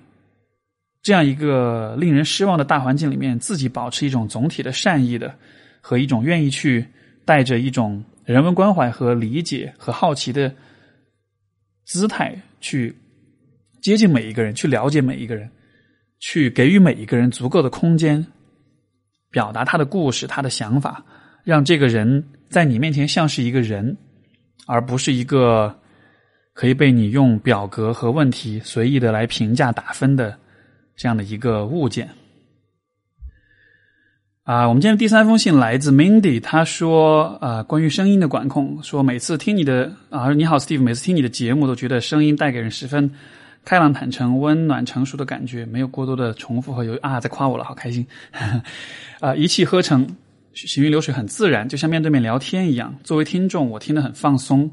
[1.06, 5.36] 这样一个令人失望的大环境里面，自己保持一种总体的善意的
[5.82, 6.88] 和一种愿意去
[7.26, 10.56] 带着一种人文关怀和理解和好奇的
[11.84, 12.96] 姿态去
[13.82, 15.52] 接近每一个人，去了解每一个人，
[16.26, 18.26] 去给予每一个人足够的空间，
[19.30, 21.04] 表达他的故事、他的想法，
[21.44, 23.98] 让这个人在你面前像是一个人，
[24.66, 25.78] 而不是一个
[26.54, 30.40] 可以被你用表格和问题随意的来评价打分的。
[30.96, 32.08] 这样的一个物件
[34.44, 43.12] 啊，我们今天第三封信来自 Mindy，他说啊，关于声音的管控，说每次听你的啊，你好，Steve，每次听你的节目都觉得声音带给人十分
[43.66, 48.06] 开朗、坦诚、温暖、成熟的感觉，没有过多的重复和犹豫啊，在夸我了，好开心
[49.22, 50.06] 啊，一气呵成，
[50.54, 52.94] 行云流水，很自然，就像面对面聊天一样。
[53.04, 54.70] 作为听众，我听得很放松。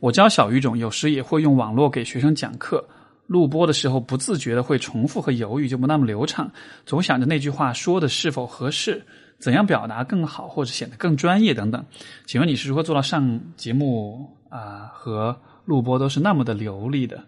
[0.00, 2.84] 我教小语种，有时也会用网络给学生讲课。
[3.28, 6.50] 录播的时候不自觉的会重复和犹豫，就不那么流畅，
[6.84, 9.02] 总想着那句话说的是否合适，
[9.38, 11.82] 怎样表达更好，或者显得更专业等等。
[12.26, 17.22] 请问你是如何做到上节目啊和录播都是那么的流利的？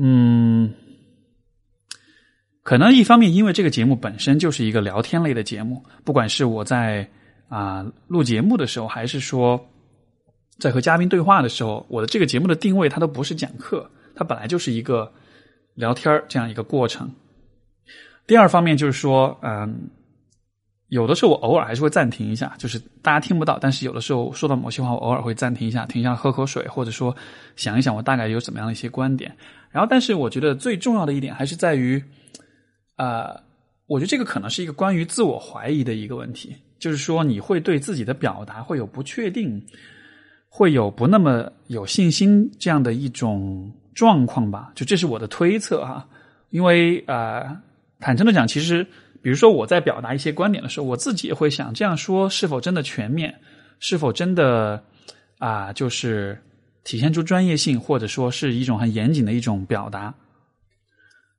[0.00, 0.72] 嗯，
[2.62, 7.08] 可能一方面因为这个节目本身就是一个聊天类的节目，不管是我在
[7.48, 9.68] 啊录节目的时候，还是说
[10.60, 13.90] 在和嘉宾对话的时候，我的这个节目的定位它都不是讲课。
[14.14, 15.12] 它本来就是一个
[15.74, 17.10] 聊天这样一个过程。
[18.26, 19.88] 第二方面就是说，嗯，
[20.88, 27.16] 有的时候我偶尔还是会暂停一下，就是大家听不到，但是有的时候说到某些话，我偶尔会暂停一下，停下喝口水，或者说
[27.56, 29.34] 想一想我大概有怎么样的一些观点。
[29.70, 32.02] 然后，但是我觉得最重要的一点还是在于，
[32.96, 33.40] 啊，
[33.86, 39.64] 我觉得这个可能是一个关于自我怀疑的一个问题，就是说你会对自己的表达会有不确定，
[40.48, 43.72] 会有不那么有信心这样的一种。
[43.94, 46.06] 状况吧，就这是我的推测哈，
[46.50, 47.44] 因为呃，
[47.98, 48.86] 坦诚的讲，其实
[49.20, 53.34] 比如说我在表达一些观点的时候，我自己也会想这样说是否真的全面，
[53.80, 54.80] 是否真的
[55.38, 56.40] 啊，就是
[56.84, 60.14] 体现出专业性，或者说是一种很严谨的一种表达。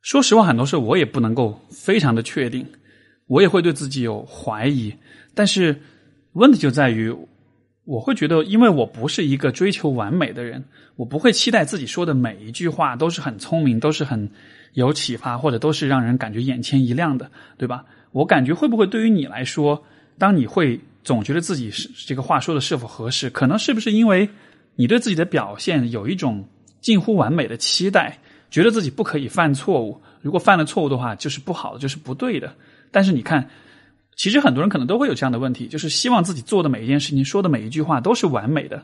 [0.01, 2.65] 说实话，很多事我也不能够非常的确定，
[3.27, 4.93] 我也会对自己有怀疑，
[5.33, 5.81] 但是
[6.33, 7.15] 问题就在于。
[7.85, 10.63] 我会觉得，因为我不是一个追求完美的人，
[10.95, 14.29] 我不会期待自己说的每一句话都是很聪明，都是很
[14.73, 17.83] 有启发，或者都是让人感觉眼前一亮的，对吧？
[18.11, 19.83] 我感觉会不会对于你来说，
[20.19, 24.29] 当你会总觉得自己是这个话说的是否合适，可能是不是因为
[24.79, 26.47] 你对自己的表现有一种
[26.79, 28.17] 近乎完美的期待，
[28.49, 32.55] 觉得自己不可以犯错误，如果犯了错误的话就是不好的，就是不对的。
[32.89, 33.49] 但是你看。
[34.21, 38.83] 其实很多人可能都会有这样的问题，就是希望自己做的每一件事情、说的每一句话都是完美的，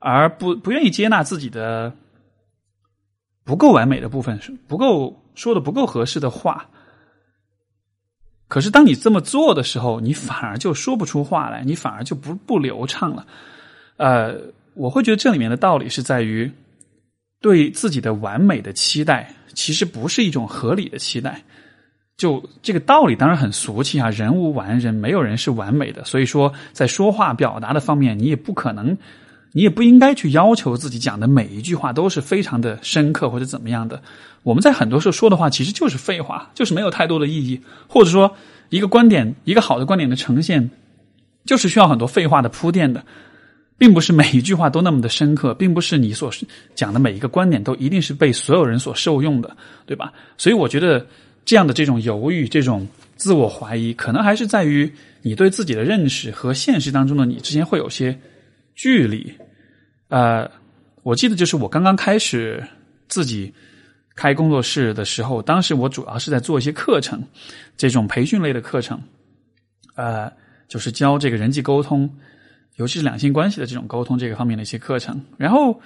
[0.00, 1.92] 而不不愿意接纳自己的
[3.44, 6.68] 不够完美的部分，不够说的不够合适的话。
[8.48, 13.24] 可是当你这么做的时候，你反而就说不出话来，你反而就不不流畅了。
[13.96, 14.36] 呃，
[14.74, 16.50] 我会觉得这里面的道理是在于
[17.40, 21.42] 对自己的完美的期待，其实不是一种合理的期待。
[22.16, 26.04] 就这个道理当然很俗气啊，人无完人，没有人是完美的。
[26.04, 28.96] 所以说，在说话表达的方面，你也不可能，
[29.52, 34.00] 你也不应该去要求自己讲的每一句话都是非常的深刻或者怎么样的。
[34.44, 38.36] 我们在很多时候说的话其实就是废话，就是没有太多的意义，或者说
[38.68, 40.70] 一个观点，一个好的观点的呈现，
[41.44, 43.04] 就是需要很多废话的铺垫的，
[43.78, 46.30] 并不是每一句话都那么的深刻，并不是你所
[46.74, 49.56] 讲的每一个观点都一定是被所有人所受用的，
[49.86, 50.12] 对吧？
[50.36, 51.06] 所以我觉得。
[51.46, 58.18] 这样的这种犹豫、这种自我怀疑，可能还是在于你对自己的认识和现实当中的你之间会有些
[58.74, 59.30] 距离。
[60.08, 60.50] 呃，
[61.02, 62.66] 我记得就是我刚刚开始
[63.08, 63.52] 自己
[64.16, 67.22] 开工作室的时候，当时我主要是在做一些课程，
[67.76, 68.98] 这种培训类的课程，
[69.96, 70.32] 呃，
[70.66, 72.08] 就是教这个人际沟通，
[72.76, 75.24] 尤其是两性关系的这种沟通这个方面的一些课程。
[75.36, 75.80] 然后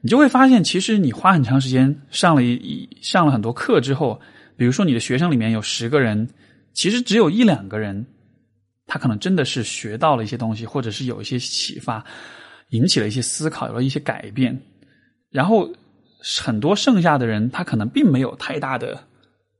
[0.00, 4.20] 你就会发现，其实你花很长时间上了一上了很多课之后。
[4.56, 6.28] 比如说，你的学生里面有十个人，
[6.72, 8.06] 其实只有一两个人，
[8.86, 12.04] 他可能真的是学到了一些东西，或者是有一些启发，
[12.68, 14.56] 引起了一些思考，有了一些改变。
[15.28, 15.68] 然后
[16.44, 19.02] 很多剩下的人，他可能并没有太大的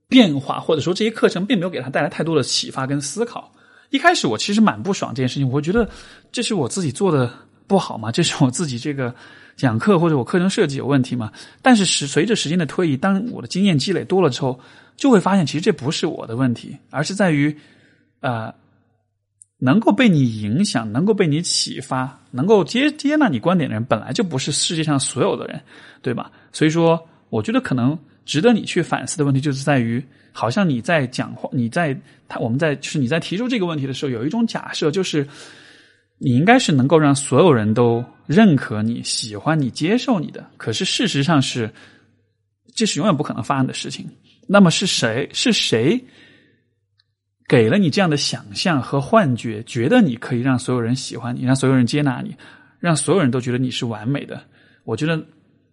[0.06, 3.52] 变化，或者说这些课程并没有给他带来太多的启发跟思考。
[3.94, 5.88] 一开始我其实蛮不爽这件事情，我觉得
[6.32, 7.32] 这是我自己做的
[7.68, 8.10] 不好嘛？
[8.10, 9.14] 这是我自己这个。
[9.56, 11.30] 讲课或者我课程设计有问题嘛？
[11.62, 14.58] 但是时随着时间的推移，当我的经验积累多了之后，
[14.96, 17.56] 就会发现其实这不是我的问题，而是在于，
[18.18, 18.52] 呃，
[19.58, 25.62] 能够被你影响、能够被你启发、能够接接纳你观点的人，本来就不是世界上所有的人，
[26.02, 26.32] 对吧？
[26.50, 31.96] 所以说，我觉得可能值得你去反思的问题，就是在于，好像你在讲话，你在
[32.28, 35.26] 他我们在就是你在提出这个问题的时候，有一种假设，就是
[36.18, 38.04] 你应该是能够让所有人都。
[38.26, 41.70] 认可你、喜欢你、接受你的，可是事实上是，
[42.74, 44.08] 这是永远不可能发生的事情。
[44.48, 45.28] 那么是谁？
[45.34, 46.02] 是谁
[47.46, 52.34] 给了你这样的想象和幻觉，觉得你可以让所有人喜欢你，让所有人接纳你，
[52.80, 54.42] 让所有人都觉得你是完美的？
[54.84, 55.22] 我觉得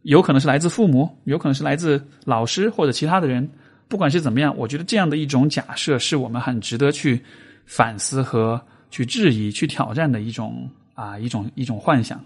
[0.03, 3.49] 有可能是来自父母，有可能是来自老师或者其他的人。
[3.87, 7.21] 不管是怎么样，我觉得这样的一种假设，是我们很值得去
[7.65, 12.23] 反思和去质疑、去挑战的一种啊一种一种幻想。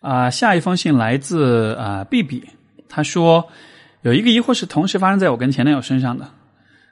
[0.00, 2.42] 啊，下一封信来自啊 B B，
[2.88, 3.46] 他说
[4.00, 6.30] 有一个疑惑是同时发生在我跟前男友身上的，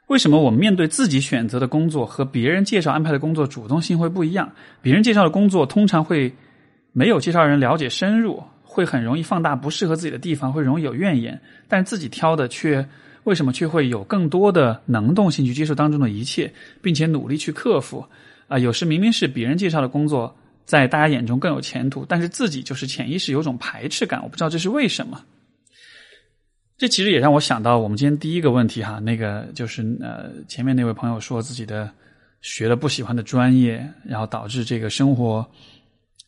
[0.09, 4.53] 为什么我们面对自己选择的工作和别人介绍安排的工作主动性会不一样？
[4.83, 6.35] 别人介绍的工作通常会
[6.93, 12.89] 没有介绍人了解深入，会很容易放大不适合自己的地方，会容易有怨言，但自己挑的却
[13.25, 18.05] 为什么却会有更多的能动性去接受当中的一切，并且努力去克服？
[18.49, 20.35] 啊，有时明明是别人介绍的工作。
[20.65, 25.21] 在大家眼中更有前途，但是自己就是潜意识有种排斥感，我不知道这是为什么。
[26.79, 31.91] 这其实也让我想到我们今天第一个问题哈，那个就是呃前面那位朋友说自己的
[32.43, 35.47] 学了不喜欢的专业，然后导致这个生活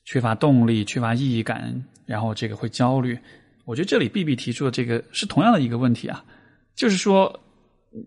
[0.04, 3.18] 缺乏动力、缺乏意义感，然后这个会焦虑。
[3.64, 6.24] 我觉得这里 B B 提出的这个是同样的一个问题啊，
[6.76, 7.40] 就是说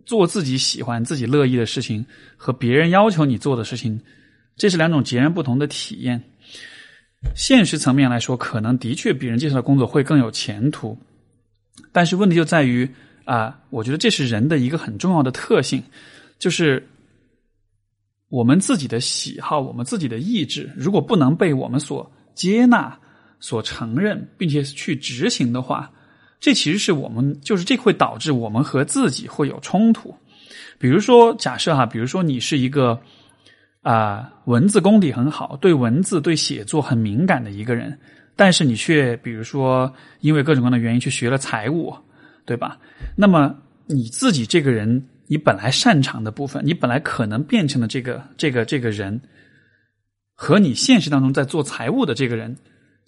[0.06, 2.06] 做自己喜欢、自己乐意的事情
[2.36, 4.00] 和别人要求你做的事情。
[4.56, 6.24] 这是两种截然不同的体验。
[7.36, 10.98] 现实层面来说，可能的确别人介绍的工作会更有前途，
[11.92, 12.90] 但是问题就在于
[13.26, 15.84] 啊，我觉得这是人的一个很重要的特性，
[16.40, 16.88] 就是
[18.30, 22.98] 我们自己的喜好、我们自己的意志，如果不能被我们所接纳、
[23.40, 25.92] 所承认，并且去执行的话，
[26.40, 30.16] 这其实是我们就是这会导致我们和自己会有冲突。
[30.78, 33.00] 比如说，假设哈，比如说你是一个。
[33.84, 37.98] 啊，文字功底很好，对文字、对写作很敏感的一个人，
[38.36, 41.96] 但是你却比如说因为各种各样的原因去学了财务，
[42.44, 42.78] 对吧？
[43.16, 49.20] 那么你自己这个人，你本来擅长的部分，你本来可能变成的这个这个这个人，
[50.34, 52.56] 和你现实当中在做财务的这个人，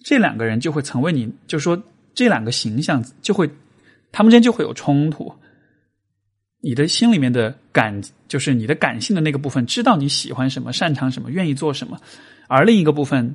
[0.04, 1.82] 这两个人就会成为你，就说
[2.14, 3.50] 这两个形象就会，
[4.12, 5.32] 他们之间就会有冲突。
[6.62, 11.98] 你的心里面的感，就是你的感性的那个部分，知道你喜欢什么、擅长什么、愿意做什么，
[12.48, 13.34] 而另一个部分，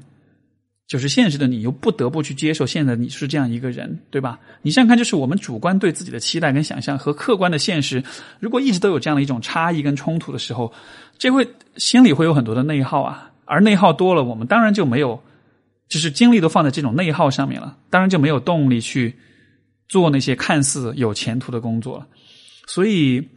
[0.88, 4.40] 就是现实的你，又不得不去接受现在你是这样一个人，对吧？
[4.62, 8.04] 你想想看，就是我们主观对自己的期待跟想象和客观的现实，
[8.40, 10.72] 如果一直都有这样的一种差异跟冲突的时候，
[11.18, 15.20] 这会心里会有很多的内耗啊，而内耗多了，我们当然就没有，
[15.90, 19.16] 就是精力都放在这种内耗上面了，当然就没有动力去
[19.90, 22.08] 做那些看似有前途的工作了。
[22.68, 23.28] 所以，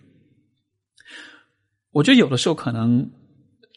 [1.93, 3.09] 我觉得有的时候可能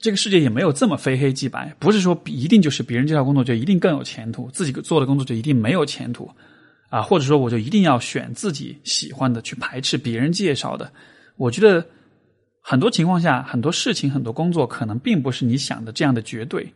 [0.02, 6.28] 这个世界也没有这么非黑即白，不是说一定就是别人介绍工作就一定更有前途，自己做的工作就一定没有前途
[6.90, 10.92] 啊，或者说我就一定要选自己喜欢的，去排斥别人介绍的。
[11.38, 11.86] 我觉得
[12.62, 16.74] 很多情况下，很多事情、很多工作可能并不是你想的这样的绝对，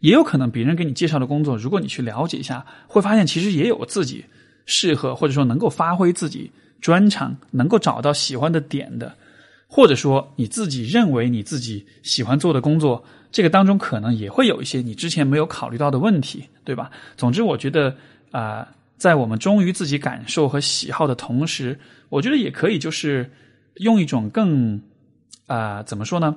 [0.00, 4.22] 也有可能别人给你介绍的工作，如果你去了解一下，会发现其实也有自己
[4.66, 9.16] 适合或者说能够发挥自己专长、能够找到喜欢的点的。
[9.68, 16.90] 或者说你自己认为你自己喜欢做的工作，这个当中可能也会有一些你之前没有考虑到的问题，对吧？
[17.16, 17.96] 总之，我觉得
[18.30, 23.28] 啊，在我们忠于自己感受和喜好的同时，我觉得也可以就是
[23.74, 24.80] 用一种更
[25.46, 26.36] 啊，怎么说呢？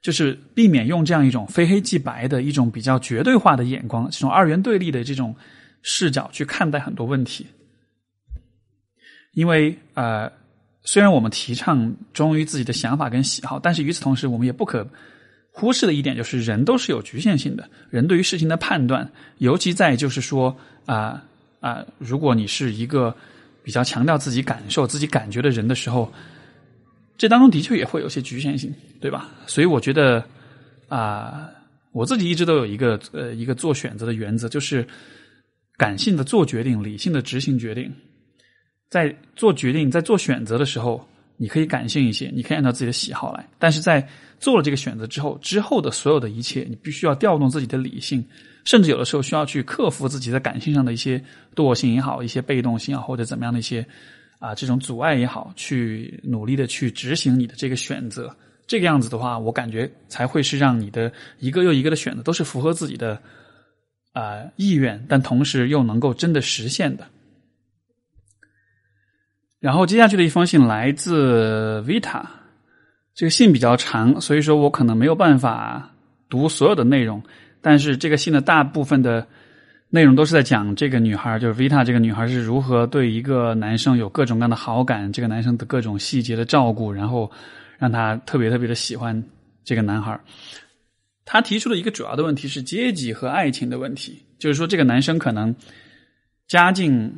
[0.00, 5.36] 就是避免用这样一种非黑即白的一种比较绝对化的眼光，这种二元对立的这种
[5.82, 7.46] 视角去看待很多问题，
[9.34, 10.32] 因为呃。
[10.90, 14.88] 虽然我们提倡忠于自己的想法跟喜好，但是与此同时，我们也不可
[15.52, 17.68] 忽视的一点就是，人都是有局限性的。
[17.90, 21.22] 人对于事情的判断，尤其在就是说啊
[21.60, 23.14] 啊，如果你是一个
[23.62, 26.10] 比较强调自己感受、自己感觉的人的时候，
[27.18, 29.28] 这当中的确也会有些局限性，对吧？
[29.46, 30.24] 所以我觉得
[30.88, 31.50] 啊，
[31.92, 34.88] 我自己一直都有一个呃一个做选择的原则，就是
[35.76, 37.92] 感性的做决定，理性的执行决定。
[38.88, 43.48] 在做决定、在做选择的时候，你可以感性一些，你可以按照自己的喜好来。
[43.58, 44.06] 但是在
[44.40, 48.24] 做了这个选择之后，之后的所有的一切，你必须要调动自己的理性，
[48.64, 51.22] 甚至有的时候需要去克服自己在感性上的一些
[51.54, 53.86] 惰性也好，一些被动性啊，或者怎么样的一些
[54.38, 58.34] 啊这种阻碍也好，去努力的去执行你的这个选择。
[58.66, 63.20] 这个样子的话，我感觉才会是让你的一个又一个的选择都是符合自己的
[64.12, 67.06] 啊意愿，但同时又能够真的实现的。
[69.60, 72.22] 然后接下去的一封信来自 Vita，
[73.12, 75.90] 这个信比较长，所以说我可能没有办法
[76.28, 77.20] 读所有的内容。
[77.60, 79.26] 但是这个信的大部分的
[79.90, 87.28] 内容都是在讲这个女孩，就是 Vita 这个女孩是如何对一个男生有各种各样的好感，这个男生的各种细节的照顾，然后
[87.78, 89.20] 让他特别特别的喜欢
[89.64, 90.18] 这个男孩。
[91.24, 95.52] 他提出的一个主要的问题是阶级和爱情的问题，就是说这个男生可能
[96.46, 97.12] 家境。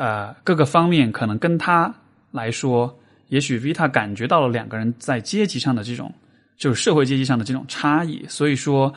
[0.00, 1.94] 呃，各个方面可能跟他
[2.30, 6.10] 来说，也许 Vita 感觉到了两个人在阶级上的这种，
[6.56, 8.24] 就是社会阶级上的这种差异。
[8.26, 8.90] 所以说，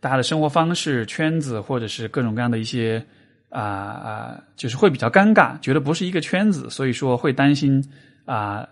[0.00, 3.00] 大家的生活方式、圈子，或者是各种各样的一些
[3.48, 6.68] 啊啊，就是会比较尴尬，觉得不是一个圈子。
[6.68, 7.80] 所以说，会担心
[8.24, 8.68] 啊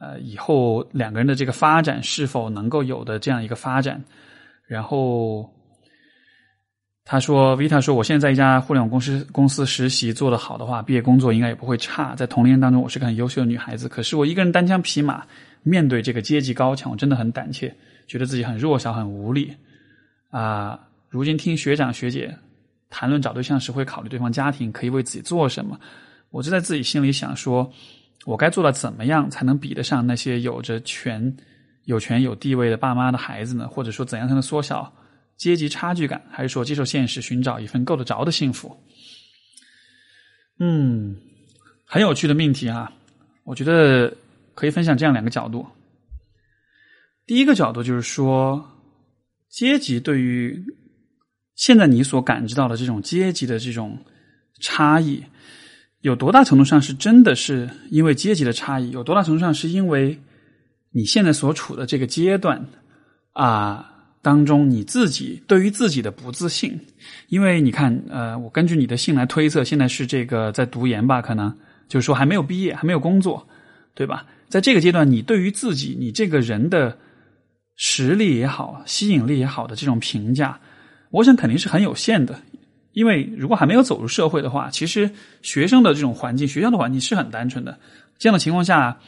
[0.00, 4.02] 呃，以后两个人的这个发展是否能够有的这样一个发展，
[4.66, 5.48] 然后。
[7.06, 12.14] 他说：“Vita 说，我现在在一家互联网公司公司实习，做得好的话，毕业工作应该也不会差。
[12.14, 13.90] 在同龄人当中，我是个很优秀的女孩子。
[13.90, 15.22] 可是我一个人单枪匹马
[15.62, 17.74] 面对这个阶级高墙，我真的很胆怯，
[18.06, 19.54] 觉得自己很弱小、很无力。
[20.30, 22.34] 啊，如今听学长学姐
[22.88, 25.78] 谈论找对象时，会考虑对方家庭可以为自己做什么，
[26.30, 27.70] 我就在自己心里想说，
[28.24, 31.36] 我该做到怎么样才能比得上那些有着权、
[31.84, 33.68] 有权有地位的爸妈的孩子呢？
[33.68, 34.90] 或者说，怎样才能缩小？”
[35.36, 38.76] 阶级差距感，还是说接受现实，寻找一份够得着的幸福？
[40.60, 41.16] 嗯，
[41.84, 42.92] 很有趣的命题啊！
[43.42, 44.16] 我觉得
[44.54, 45.66] 可以分享这样两个角度。
[47.26, 48.64] 第一个角度就是说，
[49.48, 50.64] 阶级对于
[51.56, 53.98] 现在你所感知到的这种阶级的这种
[54.60, 55.24] 差异，
[56.00, 58.90] 有多大程度上是真的是因为阶级的差异？
[58.92, 60.20] 有多大程度上是因为
[60.90, 62.64] 你现在所处的这个阶段
[63.32, 63.90] 啊？
[64.24, 66.80] 当中你自己对于自己的不自信，
[67.28, 71.20] 因为你看，呃，我根据你的信来推测，现在是这个在读研吧？
[71.20, 71.54] 可能
[71.88, 73.46] 就是说还没有毕业，还没有工作，
[73.94, 74.24] 对吧？
[74.48, 76.96] 在这个阶段，你对于自己，你这个人的
[77.76, 80.58] 实力也好，吸引力也好的这种评价，
[81.10, 82.40] 我想肯定是很有限的。
[82.92, 85.10] 因为如果还没有走入社会的话，其实
[85.42, 87.78] 学生的这种环境，学校的环境是很单纯的。
[88.16, 88.98] 这样的情况下，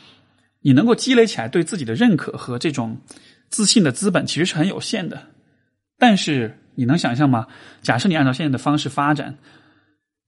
[0.61, 2.99] 你能够积累起来对自己的认可和这种。
[3.49, 5.23] 自信的资本其实是很有限的，
[5.99, 7.47] 但是你能想象吗？
[7.81, 9.39] 假设你按照现在的方式发展，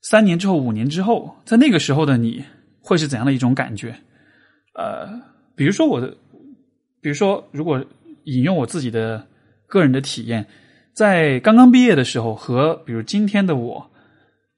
[0.02, 2.44] 三年之后、五年之后，在那个时候的你
[2.80, 3.94] 会是怎样的一种感觉？
[4.74, 5.20] 呃，
[5.56, 6.16] 比如说我的，
[7.00, 7.84] 比如说，如果
[8.24, 9.26] 引用我自己的
[9.66, 10.46] 个人的体验，
[10.94, 13.90] 在刚刚毕业的时候和比如今天的我，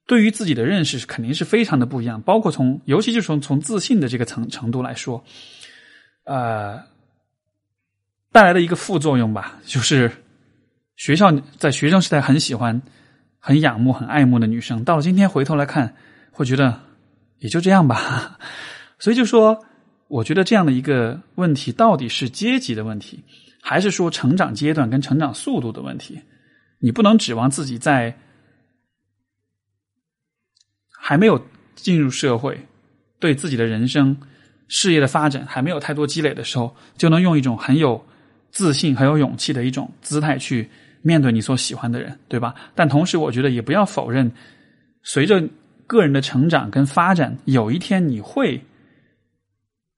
[0.07, 5.24] 对于自己的认识肯定是非常的不一样，包括从尤其就是从从自信的这个层程度来说，
[6.24, 6.89] 呃。
[8.33, 10.11] 带来的一个副作用吧，就是
[10.97, 12.81] 学校在学生时代很喜欢、
[13.39, 15.95] 很仰慕、很爱慕的女生，到了今天回头来看，
[16.31, 16.81] 会觉得
[17.39, 18.39] 也就这样吧。
[19.01, 19.64] 所以就说，
[20.09, 23.24] 我觉得这样的一个问题到底是阶级的问题，
[23.61, 26.20] 还是说成长阶段跟成长速度的问题？
[26.78, 28.16] 你不能指望自己在
[30.91, 32.66] 还没有进入社会，
[33.18, 34.16] 对自己的人生、
[34.68, 38.07] 事业的发展还没有太多积累的时候，就能用一种很有
[38.51, 40.68] 自信、很有勇气的一种姿态去
[41.03, 42.55] 面对你所喜欢的人，对吧？
[42.74, 44.30] 但同时，我觉得也不要否认，
[45.03, 45.42] 随着
[45.86, 48.61] 个人的成长跟发展，有一天你会。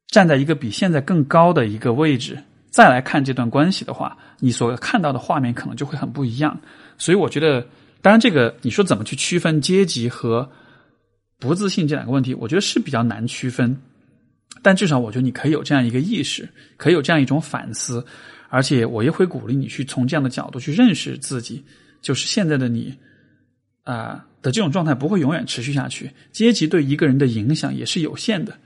[0.08, 2.36] 站在一个比现在更高的一个位置，
[2.68, 6.60] 再来看这段关系的话，你所看到的画面可能就会很不一样。
[6.98, 7.66] 所以，我觉得，
[8.02, 10.46] 当然，这个你说怎么去区分阶级和
[11.38, 13.74] 不自信这两个问题，我觉得是比较难区分。
[14.60, 16.46] 但至少，我觉得你可以有这样一个意识，
[16.76, 18.04] 可以有这样一种反思，
[18.52, 21.64] 而且我也会鼓励你去从这样的角度去认识自己，
[22.02, 22.94] 就是现在的你
[23.82, 26.10] 啊的这种状态不会永远持续下去。
[26.32, 28.58] 阶级对一个人的影响也是有限的。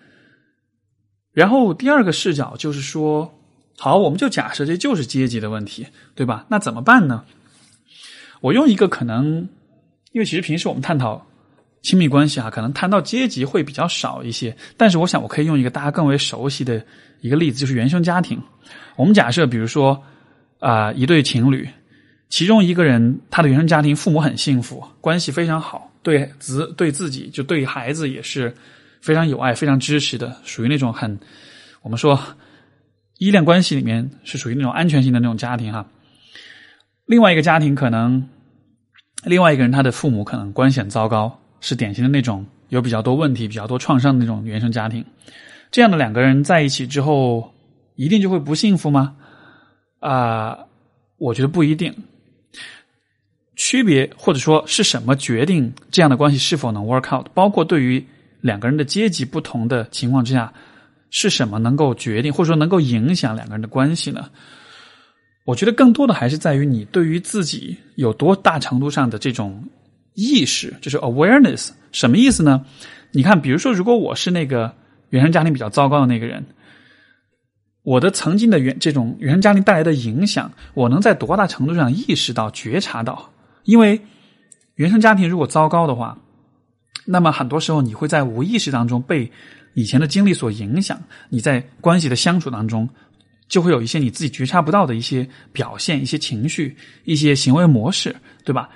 [1.30, 3.32] 然后第二个视角就是说，
[3.78, 6.46] 好，我们就假设这就是阶级的问题，对吧？
[6.50, 7.24] 那怎么办呢？
[8.40, 9.48] 我用一个可能，
[10.10, 11.24] 因为其实平时我们探讨
[11.86, 14.56] 亲密关系啊，可能谈到阶级会比较少一些。
[14.76, 16.84] 但是我想，我可以用一个大家更为熟悉的
[17.20, 18.42] 一个例子，就是原生家庭。
[18.96, 20.02] 我们假设，比如说
[20.58, 21.68] 啊，一对情侣，
[22.28, 28.52] 其中一个人他的原生家庭父母很幸福，关系非常好，对子对自己就对孩子也是。
[29.02, 31.16] 非常有爱、非常支持的，属于那种很
[31.82, 32.20] 我们说
[33.18, 35.86] 依恋关系里面是属于那种安全性的那种家庭哈。
[37.04, 38.28] 另外一个家庭可能，
[39.22, 45.04] 另外一个人他的父母可能关系很糟糕，是典型的那种有比较多问题、比较多创伤的那种原生家庭。
[45.70, 47.52] 这样的两个人在一起之后，
[47.94, 49.16] 一定就会不幸福吗？
[50.00, 50.58] 啊，
[51.18, 51.94] 我觉得不一定。
[53.56, 57.26] 区别或者说是什么决定这样的关系是否能 work out？
[57.34, 58.06] 包括对于。
[58.42, 60.52] 两个人的阶级不同的情况之下，
[61.10, 64.30] 是什么能够决定或者说能够影响两个人的关系呢？
[65.44, 69.64] 我觉得更多的还是在于你对于自己有多大程度上的这种
[70.16, 71.68] 意识，就是 awareness。
[71.92, 72.64] 什么意思呢？
[73.12, 74.74] 你看，比如说，如果我是那个
[75.10, 76.44] 原生家庭比较糟糕的那个人，
[77.84, 83.30] 我的曾经的原这种原生家庭带来的影响，我能在多大程度上意识到、觉察到？
[83.62, 84.00] 因为
[84.74, 86.18] 原生家庭如果糟糕的话。
[87.08, 89.30] 那么很多时候，你会在无意识当中被
[89.74, 91.00] 以前的经历所影响。
[91.28, 92.88] 你在关系的相处当中，
[93.46, 98.68] 就会有一些你自己觉察不到的一些表现、一些情绪、一些行为模式，对吧？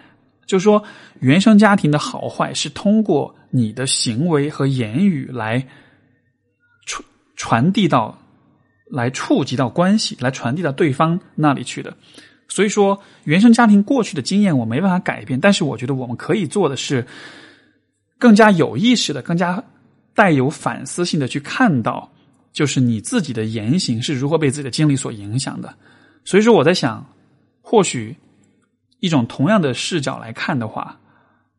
[0.51, 0.83] 就是说，
[1.21, 5.65] 原生家庭的好坏是通过你的行为和言语来
[6.87, 7.05] 传
[7.37, 8.19] 传递到、
[8.91, 11.97] 来触及到关系，来传递到对方那里去的。
[12.49, 17.07] 所以说，原生家庭过去的经验我没办法改变，但是我觉得我们可以做的是。
[18.23, 19.65] 更加有意识的、更加
[20.15, 22.07] 带有反思性的去看到，
[22.53, 25.75] 就是你自己的言行是如何被自己的经历所影响的。
[26.23, 27.03] 所以说，我在想，
[27.63, 28.15] 或许
[29.01, 30.99] 一种同样的视角来看的话，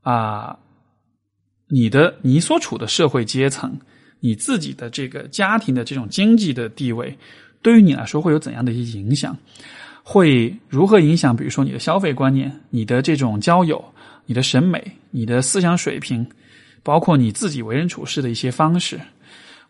[0.01, 0.57] 啊，
[1.67, 3.77] 你的你所处的社会阶层，
[4.19, 7.17] 你自己的这个家庭的这种经济的地位，
[7.61, 9.37] 对于你来说会有怎样的一些影响？
[10.03, 11.35] 会如何影响？
[11.35, 13.83] 比如说你的消费观念、你的这种交友、
[14.25, 16.25] 你的审美、你的思想水平。
[16.83, 18.99] 包括你自己为人处事的一些方式，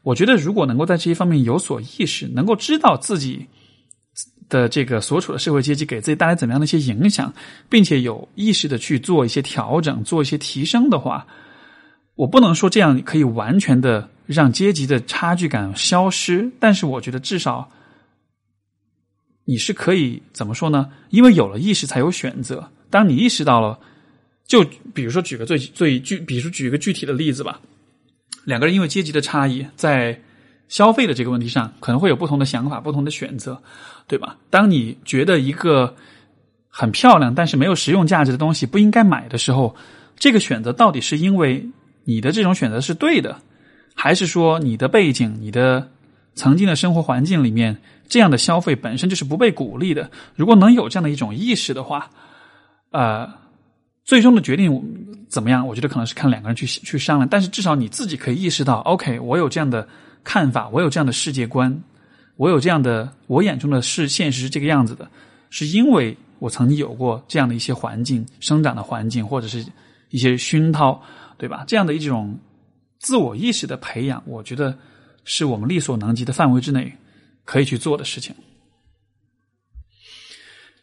[0.01, 3.45] 我觉得如果能够在这些方面有所意识，能够知道自己
[4.51, 7.33] 的这个所处的社会阶级给自己带来怎么样的一些影响，
[7.69, 11.25] 并且有意识的去做一些调整、做一些提升的话，
[12.13, 17.71] 我不能说这样可以完全的让阶级的差距感消失，但是我觉得至少
[19.45, 20.91] 你是可以怎么说呢？
[21.09, 22.69] 因为有了意识，才有选择。
[22.91, 23.79] 当你意识到了。
[24.47, 27.61] 就比如说，举个最最具，比如说举一个具体的例子吧。
[28.43, 30.19] 两个人因为阶级的差异，在
[30.71, 33.61] 消费的这个问题上，可能会有不同的想法、不同的选择，
[34.07, 34.37] 对吧？
[34.49, 35.93] 当你觉得一个
[36.69, 39.75] 很漂亮但是没有实用价值的东西不应该买的时候，
[40.17, 41.69] 这个选择到底是因为
[42.05, 43.35] 你的这种选择是对的，
[43.93, 45.89] 还是说你的背景、你的
[46.35, 50.09] 曾经的生活环境里面这样的消费本身就是不被鼓励的？
[50.35, 52.09] 如果能有这样的一种意识的话，
[52.91, 53.41] 呃。
[54.03, 54.81] 最终的决定
[55.29, 55.65] 怎么样？
[55.65, 57.29] 我觉得可能是看两个人去去商量。
[57.29, 59.87] 但是至少你自己可以意识到，OK，我有这样的
[60.23, 61.81] 看法，我有这样的世界观，
[62.35, 65.09] 我有这样的我眼中的是现实是这个样子的，
[65.49, 69.65] 是因为我曾经有过这样的一些环境生长的环境，或者是
[70.09, 71.01] 一些熏陶，
[71.37, 71.63] 对吧？
[71.67, 72.37] 这样的一种
[72.99, 74.77] 自我意识的培养，我觉得
[75.23, 76.91] 是我们力所能及的范围之内
[77.45, 78.35] 可以去做的事情。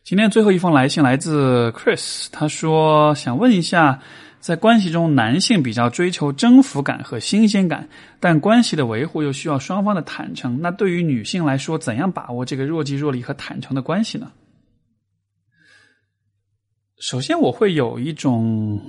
[0.05, 4.01] 今天最后一封来信来自 Chris，他说想问一下，
[4.41, 7.89] 在关系中，男性比较追求征服感和新鲜感，
[8.20, 10.61] 但关系的维护又需要双方的坦诚。
[10.61, 14.30] 那对于女性来说，怎样把握这个若即若离和坦诚的关系呢？
[17.01, 18.80] 首先，我会有一种，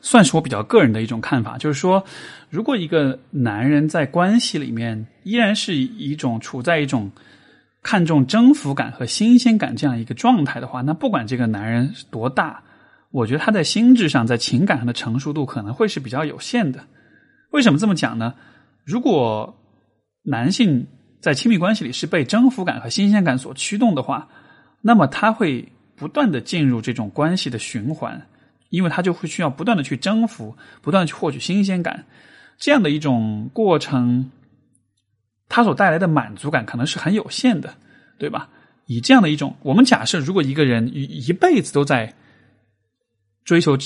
[0.00, 2.04] 算是我比较个人的一种看法，就是说，
[2.48, 7.10] 如果一个男人在关系里面依然是一种处在一种
[7.82, 12.62] 看重征服感和新鲜感这样一个状态的话，那不管这个男人多大，
[13.16, 16.86] 我觉得他在心智上、在情感上的成熟度可能会是比较有限的。
[17.50, 18.34] 为什么这么讲呢？
[18.84, 19.56] 如果
[20.22, 20.86] 男性
[21.20, 24.28] 在亲密关系里是被征服感和新鲜感所驱动的话，
[24.82, 25.72] 那么他会。
[25.98, 28.26] 不断的进入这种关系的循环，
[28.68, 32.04] 因为他就会需要不断的去征服，不断的去获取新鲜感，
[32.58, 34.30] 这样的一种过程，
[35.48, 37.72] 它所带来的满足感可能是很有限的，
[38.18, 38.50] 对吧？
[38.84, 42.12] 以这样的一种，我们假设，如果一个人一一辈子都在
[43.46, 43.78] 追求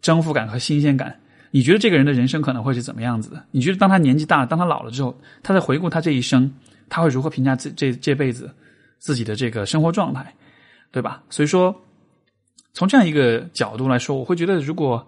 [0.00, 1.18] 征服感和新鲜感，
[1.50, 3.44] 你觉得这个人的人生可能会是怎么样子的？
[3.50, 6.48] 你觉得当他年纪大，当他老了之后，他在回顾他这一生，
[6.88, 8.48] 他会如何评价这这这辈子
[9.00, 10.32] 自己的这个生活状态？
[10.90, 11.22] 对吧？
[11.28, 11.74] 所以说，
[12.72, 15.06] 从这样一个角度来说，我会觉得，如果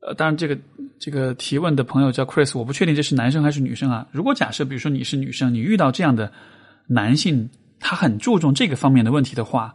[0.00, 0.58] 呃，当然，这个
[0.98, 4.06] 这个提问的朋友叫 Chris，我不确定这是男生还是女生啊。
[4.10, 6.30] 如果假设，比如说你是女生，你遇到这样的
[6.86, 7.48] 男性，
[7.78, 9.74] 他很注重这个方面的问题的话，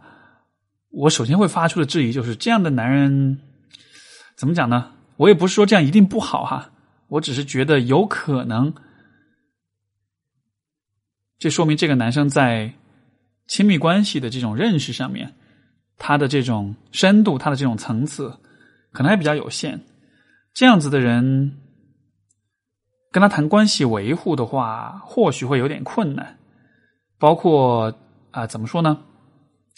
[0.98, 3.40] 我首先会发出的质疑就是：这样的男人
[4.36, 4.92] 怎么讲呢？
[5.18, 6.72] 我也不是说这样一定不好哈，
[7.08, 8.74] 我只是觉得有可能，
[11.38, 12.74] 这说明这个男生在。
[13.50, 15.34] 亲密关系的这种认识上面，
[15.98, 18.30] 他的这种深度，他的这种层次，
[18.92, 19.80] 可能还比较有限。
[20.54, 21.58] 这样子的人
[23.10, 26.38] 跟他谈关系维护的话，或许会有点困难。
[27.18, 27.98] 包括
[28.32, 29.02] 啊，怎么说呢？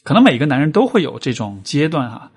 [0.10, 2.32] 可能每个男人都会有这种阶段哈，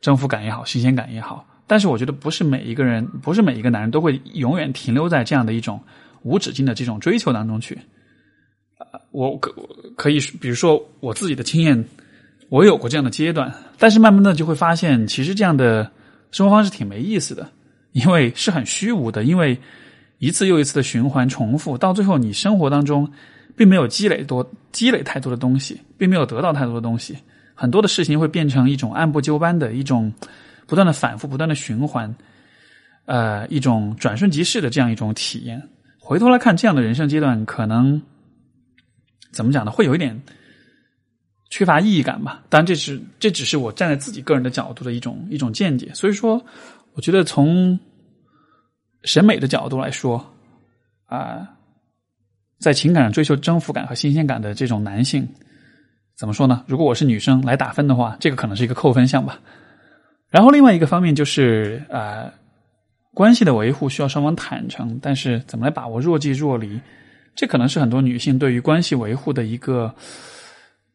[0.00, 1.46] 征服感也好，新鲜感也好。
[1.64, 5.80] 但是我觉得，不是每一个人，不是每一个男人都会永远停留在这样的一种
[6.24, 7.78] 无止境的这种追求当中去。
[9.12, 11.84] 我可我可以，比如说我自己的经验，
[12.48, 15.88] 我有过这样的阶段，但是慢慢的就会发现，其实这样的
[16.32, 17.48] 生活方式挺没意思的，
[17.92, 19.56] 因为是很虚无的，因为
[20.18, 23.08] 一次又一次的循环重复，到最后你生活当中
[23.56, 27.16] 并没有积累多积累太多的东西，并没有得到太多的东西，
[27.54, 30.12] 很多的事情会变成一种按部就班的一种
[30.66, 32.14] 不断的反复、不断的循环，
[33.06, 35.62] 呃，一种转瞬即逝的这样一种体验。
[35.98, 38.02] 回头来看，这样的人生阶段可能。
[39.32, 39.70] 怎么讲呢？
[39.72, 40.22] 会有一点
[41.50, 42.44] 缺乏意义感吧。
[42.48, 45.90] 当然，这是这只是我站在自己个人的角度的一种一种见解。
[45.92, 46.40] 所以说，
[46.92, 47.76] 我觉得从
[49.02, 50.24] 审美的角度来说，
[51.06, 51.53] 啊，
[52.64, 55.28] 在情感上追求征服感和新鲜感的这种男性，
[56.16, 56.64] 怎么说呢？
[56.66, 59.38] 如果我是女生来打分的话，这个可能是一个扣分项吧。
[60.30, 62.32] 然后另外一个方面就是啊，
[63.12, 66.80] 关系的维护需要双方坦诚，但是怎么来把握若即若离？
[67.36, 69.94] 这可能是很多女性对于关系维护的一个，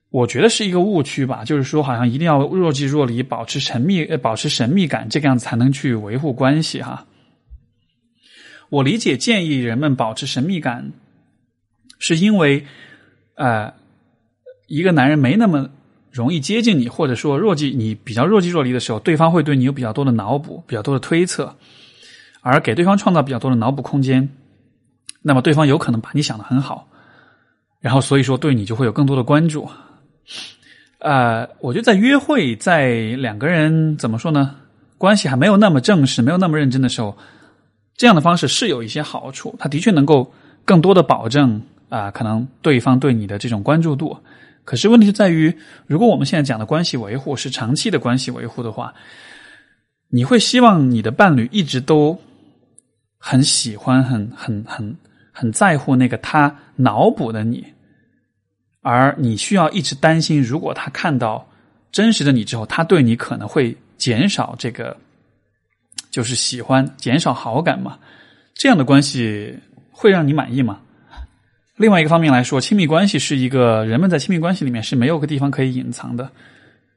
[0.09, 1.43] 我觉得是一个误区吧。
[1.45, 7.05] 就是说，好像一定要若即若离，保持神秘，保持神秘感，这个样子才能去维护关系哈。
[8.69, 10.91] 我理解建议人们保持神秘感，
[11.99, 12.65] 是因为，
[13.35, 13.71] 呃，
[14.67, 15.69] 一个男人没那么
[16.11, 21.55] 容易接近你，或者说若即你比较若即若离的时候，对方会对你有比较多的脑补，比较多的推测，
[22.41, 24.27] 而给对方创造比较多的脑补空间。
[25.21, 26.87] 那么对方有可能把你想的很好，
[27.81, 29.69] 然后所以说对你就会有更多的关注。
[30.99, 34.55] 呃，我觉得在约会，在两个人怎么说呢，
[34.97, 37.17] 关系还没有那么正式、没有那么认真的时候，
[37.95, 40.33] 这样的方式是有一些好处，它的确能够
[40.63, 44.17] 更多的保证啊，可能对方对你的这种关注度。
[44.63, 45.53] 可是问题就在于，
[45.85, 48.93] 如果我们现在讲的关系维护是长期的关系维护的话，
[50.09, 52.17] 你会希望你的伴侣一直都
[53.17, 54.95] 很喜欢、很很很。
[55.31, 57.65] 很在乎那个他脑补的你，
[58.81, 61.47] 而你需要一直担心，如果他看到
[61.93, 64.97] 真实的你之后，他对你可能会减少这个，
[66.11, 67.97] 就是喜欢，减少好感嘛？
[68.53, 69.57] 这样的关系
[69.91, 70.81] 会让你满意吗？
[71.79, 76.29] 另外一个方面来说，亲密关系是一个人们在亲密关系里面是没有个地方可以隐藏的。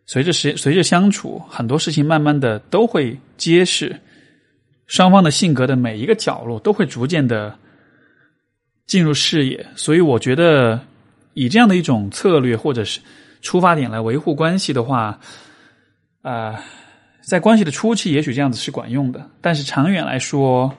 [0.04, 4.00] 随着时随着相处，很多事情慢慢的都会揭示，
[4.86, 7.56] 双方的性格的每一个角落都会逐渐的。
[8.84, 10.78] 进入视野，所以我觉得
[11.32, 13.00] 以这样的一种策略或者是
[13.40, 15.18] 出发点来维护关系的话，
[16.20, 16.62] 啊，
[17.22, 20.76] 在关系的初期也许这样子是管用的，但是长远来说，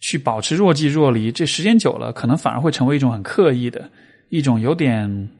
[0.00, 3.90] 去保持若即若离，这时间久了，可能反而会成为一种很刻意的
[4.28, 5.30] 一种有点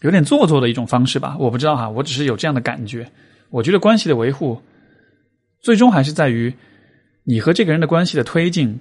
[0.00, 1.36] 有点做作的一种方式吧。
[1.38, 3.10] 我不知道哈，我只是有这样的感觉。
[3.50, 4.60] 我觉得关系的维护
[5.60, 6.52] 最终还是在于
[7.24, 8.80] 你和这个人的关系的推进，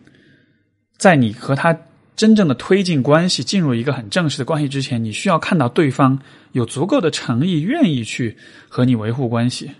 [0.97, 1.77] 在你和他
[2.15, 6.19] 真正的推进关系进入一个很正式的关系之前，你需要看到对方
[6.51, 9.71] 有足够的诚意，愿意去和你维护关系，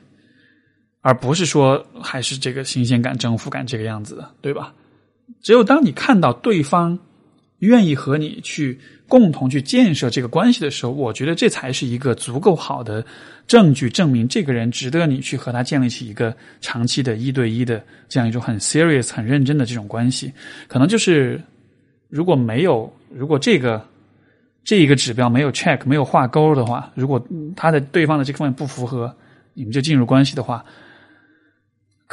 [1.01, 4.74] 而不是说还是这个新鲜感、征服感这个样子的，对吧？
[5.41, 6.99] 只有当你看到对方。
[7.59, 8.77] 愿意和你去
[9.07, 13.05] 共同去建设这个关系的时候，我觉得这才是一个足够好的
[13.47, 20.29] 证据，证明这个人值得你去和他建立起一个长期的一对一的这样一种很 serious、很认真的这种关系。
[20.67, 21.41] 可能就是
[22.09, 23.81] 如果没有，如果这个
[24.65, 27.25] 这一个指标没有 check、没有画勾的话，如果
[27.55, 29.15] 他的对方的这方面不符合，
[29.53, 30.65] 你们就进入关系的话，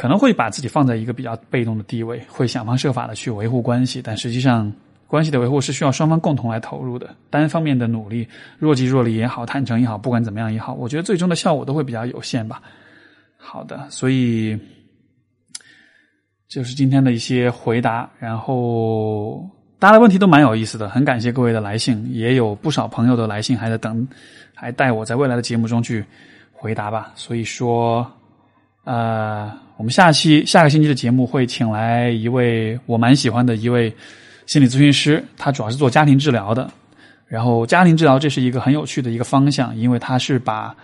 [0.01, 4.73] 可能会把自己放在一个比较被动的地位，会想方设法的去维护关系，但实际上。
[5.07, 8.29] 关系的维护是需要双方共同来投入的，单方面的努力，
[8.61, 12.63] 若即若离也好，坦诚也好，不管怎么样也好，我觉得最终的效果都会比较有限吧。
[13.37, 14.57] 好的，所以
[16.49, 19.45] 就是今天的一些回答，然后
[19.81, 24.07] 大家的问题都蛮有意思的，很感谢各位的来信，也有不少朋友的来信还在等，
[24.55, 26.05] 还待我在未来的节目中去
[26.53, 27.11] 回答吧。
[27.17, 28.09] 所以说，
[28.85, 33.95] 呃，我们下期下个星期的节目会请来一位我蛮喜欢的一位。
[34.47, 36.69] 心理咨询师，他主要是做家庭治疗的。
[37.29, 40.75] 然后，家庭治疗这是一个很有趣的一个方向，因为他是把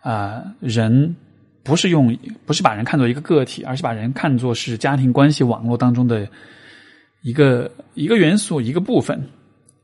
[0.00, 1.14] 啊人
[1.62, 2.16] 不是用
[2.46, 6.26] 不是把人看作一个个体，而是把人看作是家庭关系网络当中的
[7.20, 9.22] 一个一个元素、一个部分。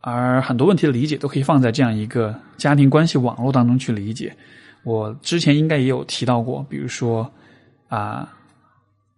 [0.01, 4.35] 而很多问题的理解都可以放在这样一个家庭关系网络当中去理解。
[4.83, 7.31] 我之前应该也有提到过，比如说
[7.91, 8.27] 啊。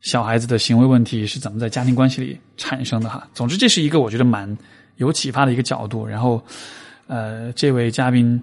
[0.00, 3.08] 小孩子的行为问题是怎么在家庭关系里产生的？
[3.08, 4.58] 哈，总之这是一个我觉得蛮
[4.96, 6.04] 有启发的一个角度。
[6.04, 6.44] 然后，
[7.06, 8.42] 呃，这位嘉宾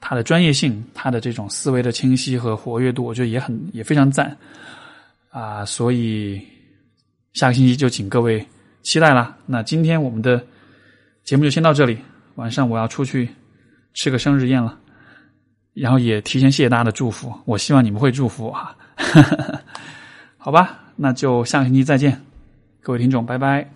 [0.00, 4.34] 他的专业性、他的这种思维的清晰和活跃度，我觉得也很也非常赞
[5.28, 5.62] 啊。
[5.66, 6.40] 所以
[7.34, 8.42] 下个星期就请各位
[8.82, 9.36] 期待啦。
[9.44, 10.42] 那今天我们的
[11.22, 11.98] 节目就先到这里，
[12.36, 13.28] 晚上我要出去
[13.92, 14.78] 吃个生日宴了，
[15.74, 17.30] 然后也提前谢谢大家的祝福。
[17.44, 18.74] 我希望你们会祝福我哈，
[20.44, 22.20] 好吧那就下个星期再见。
[22.82, 23.70] 各位听众拜拜。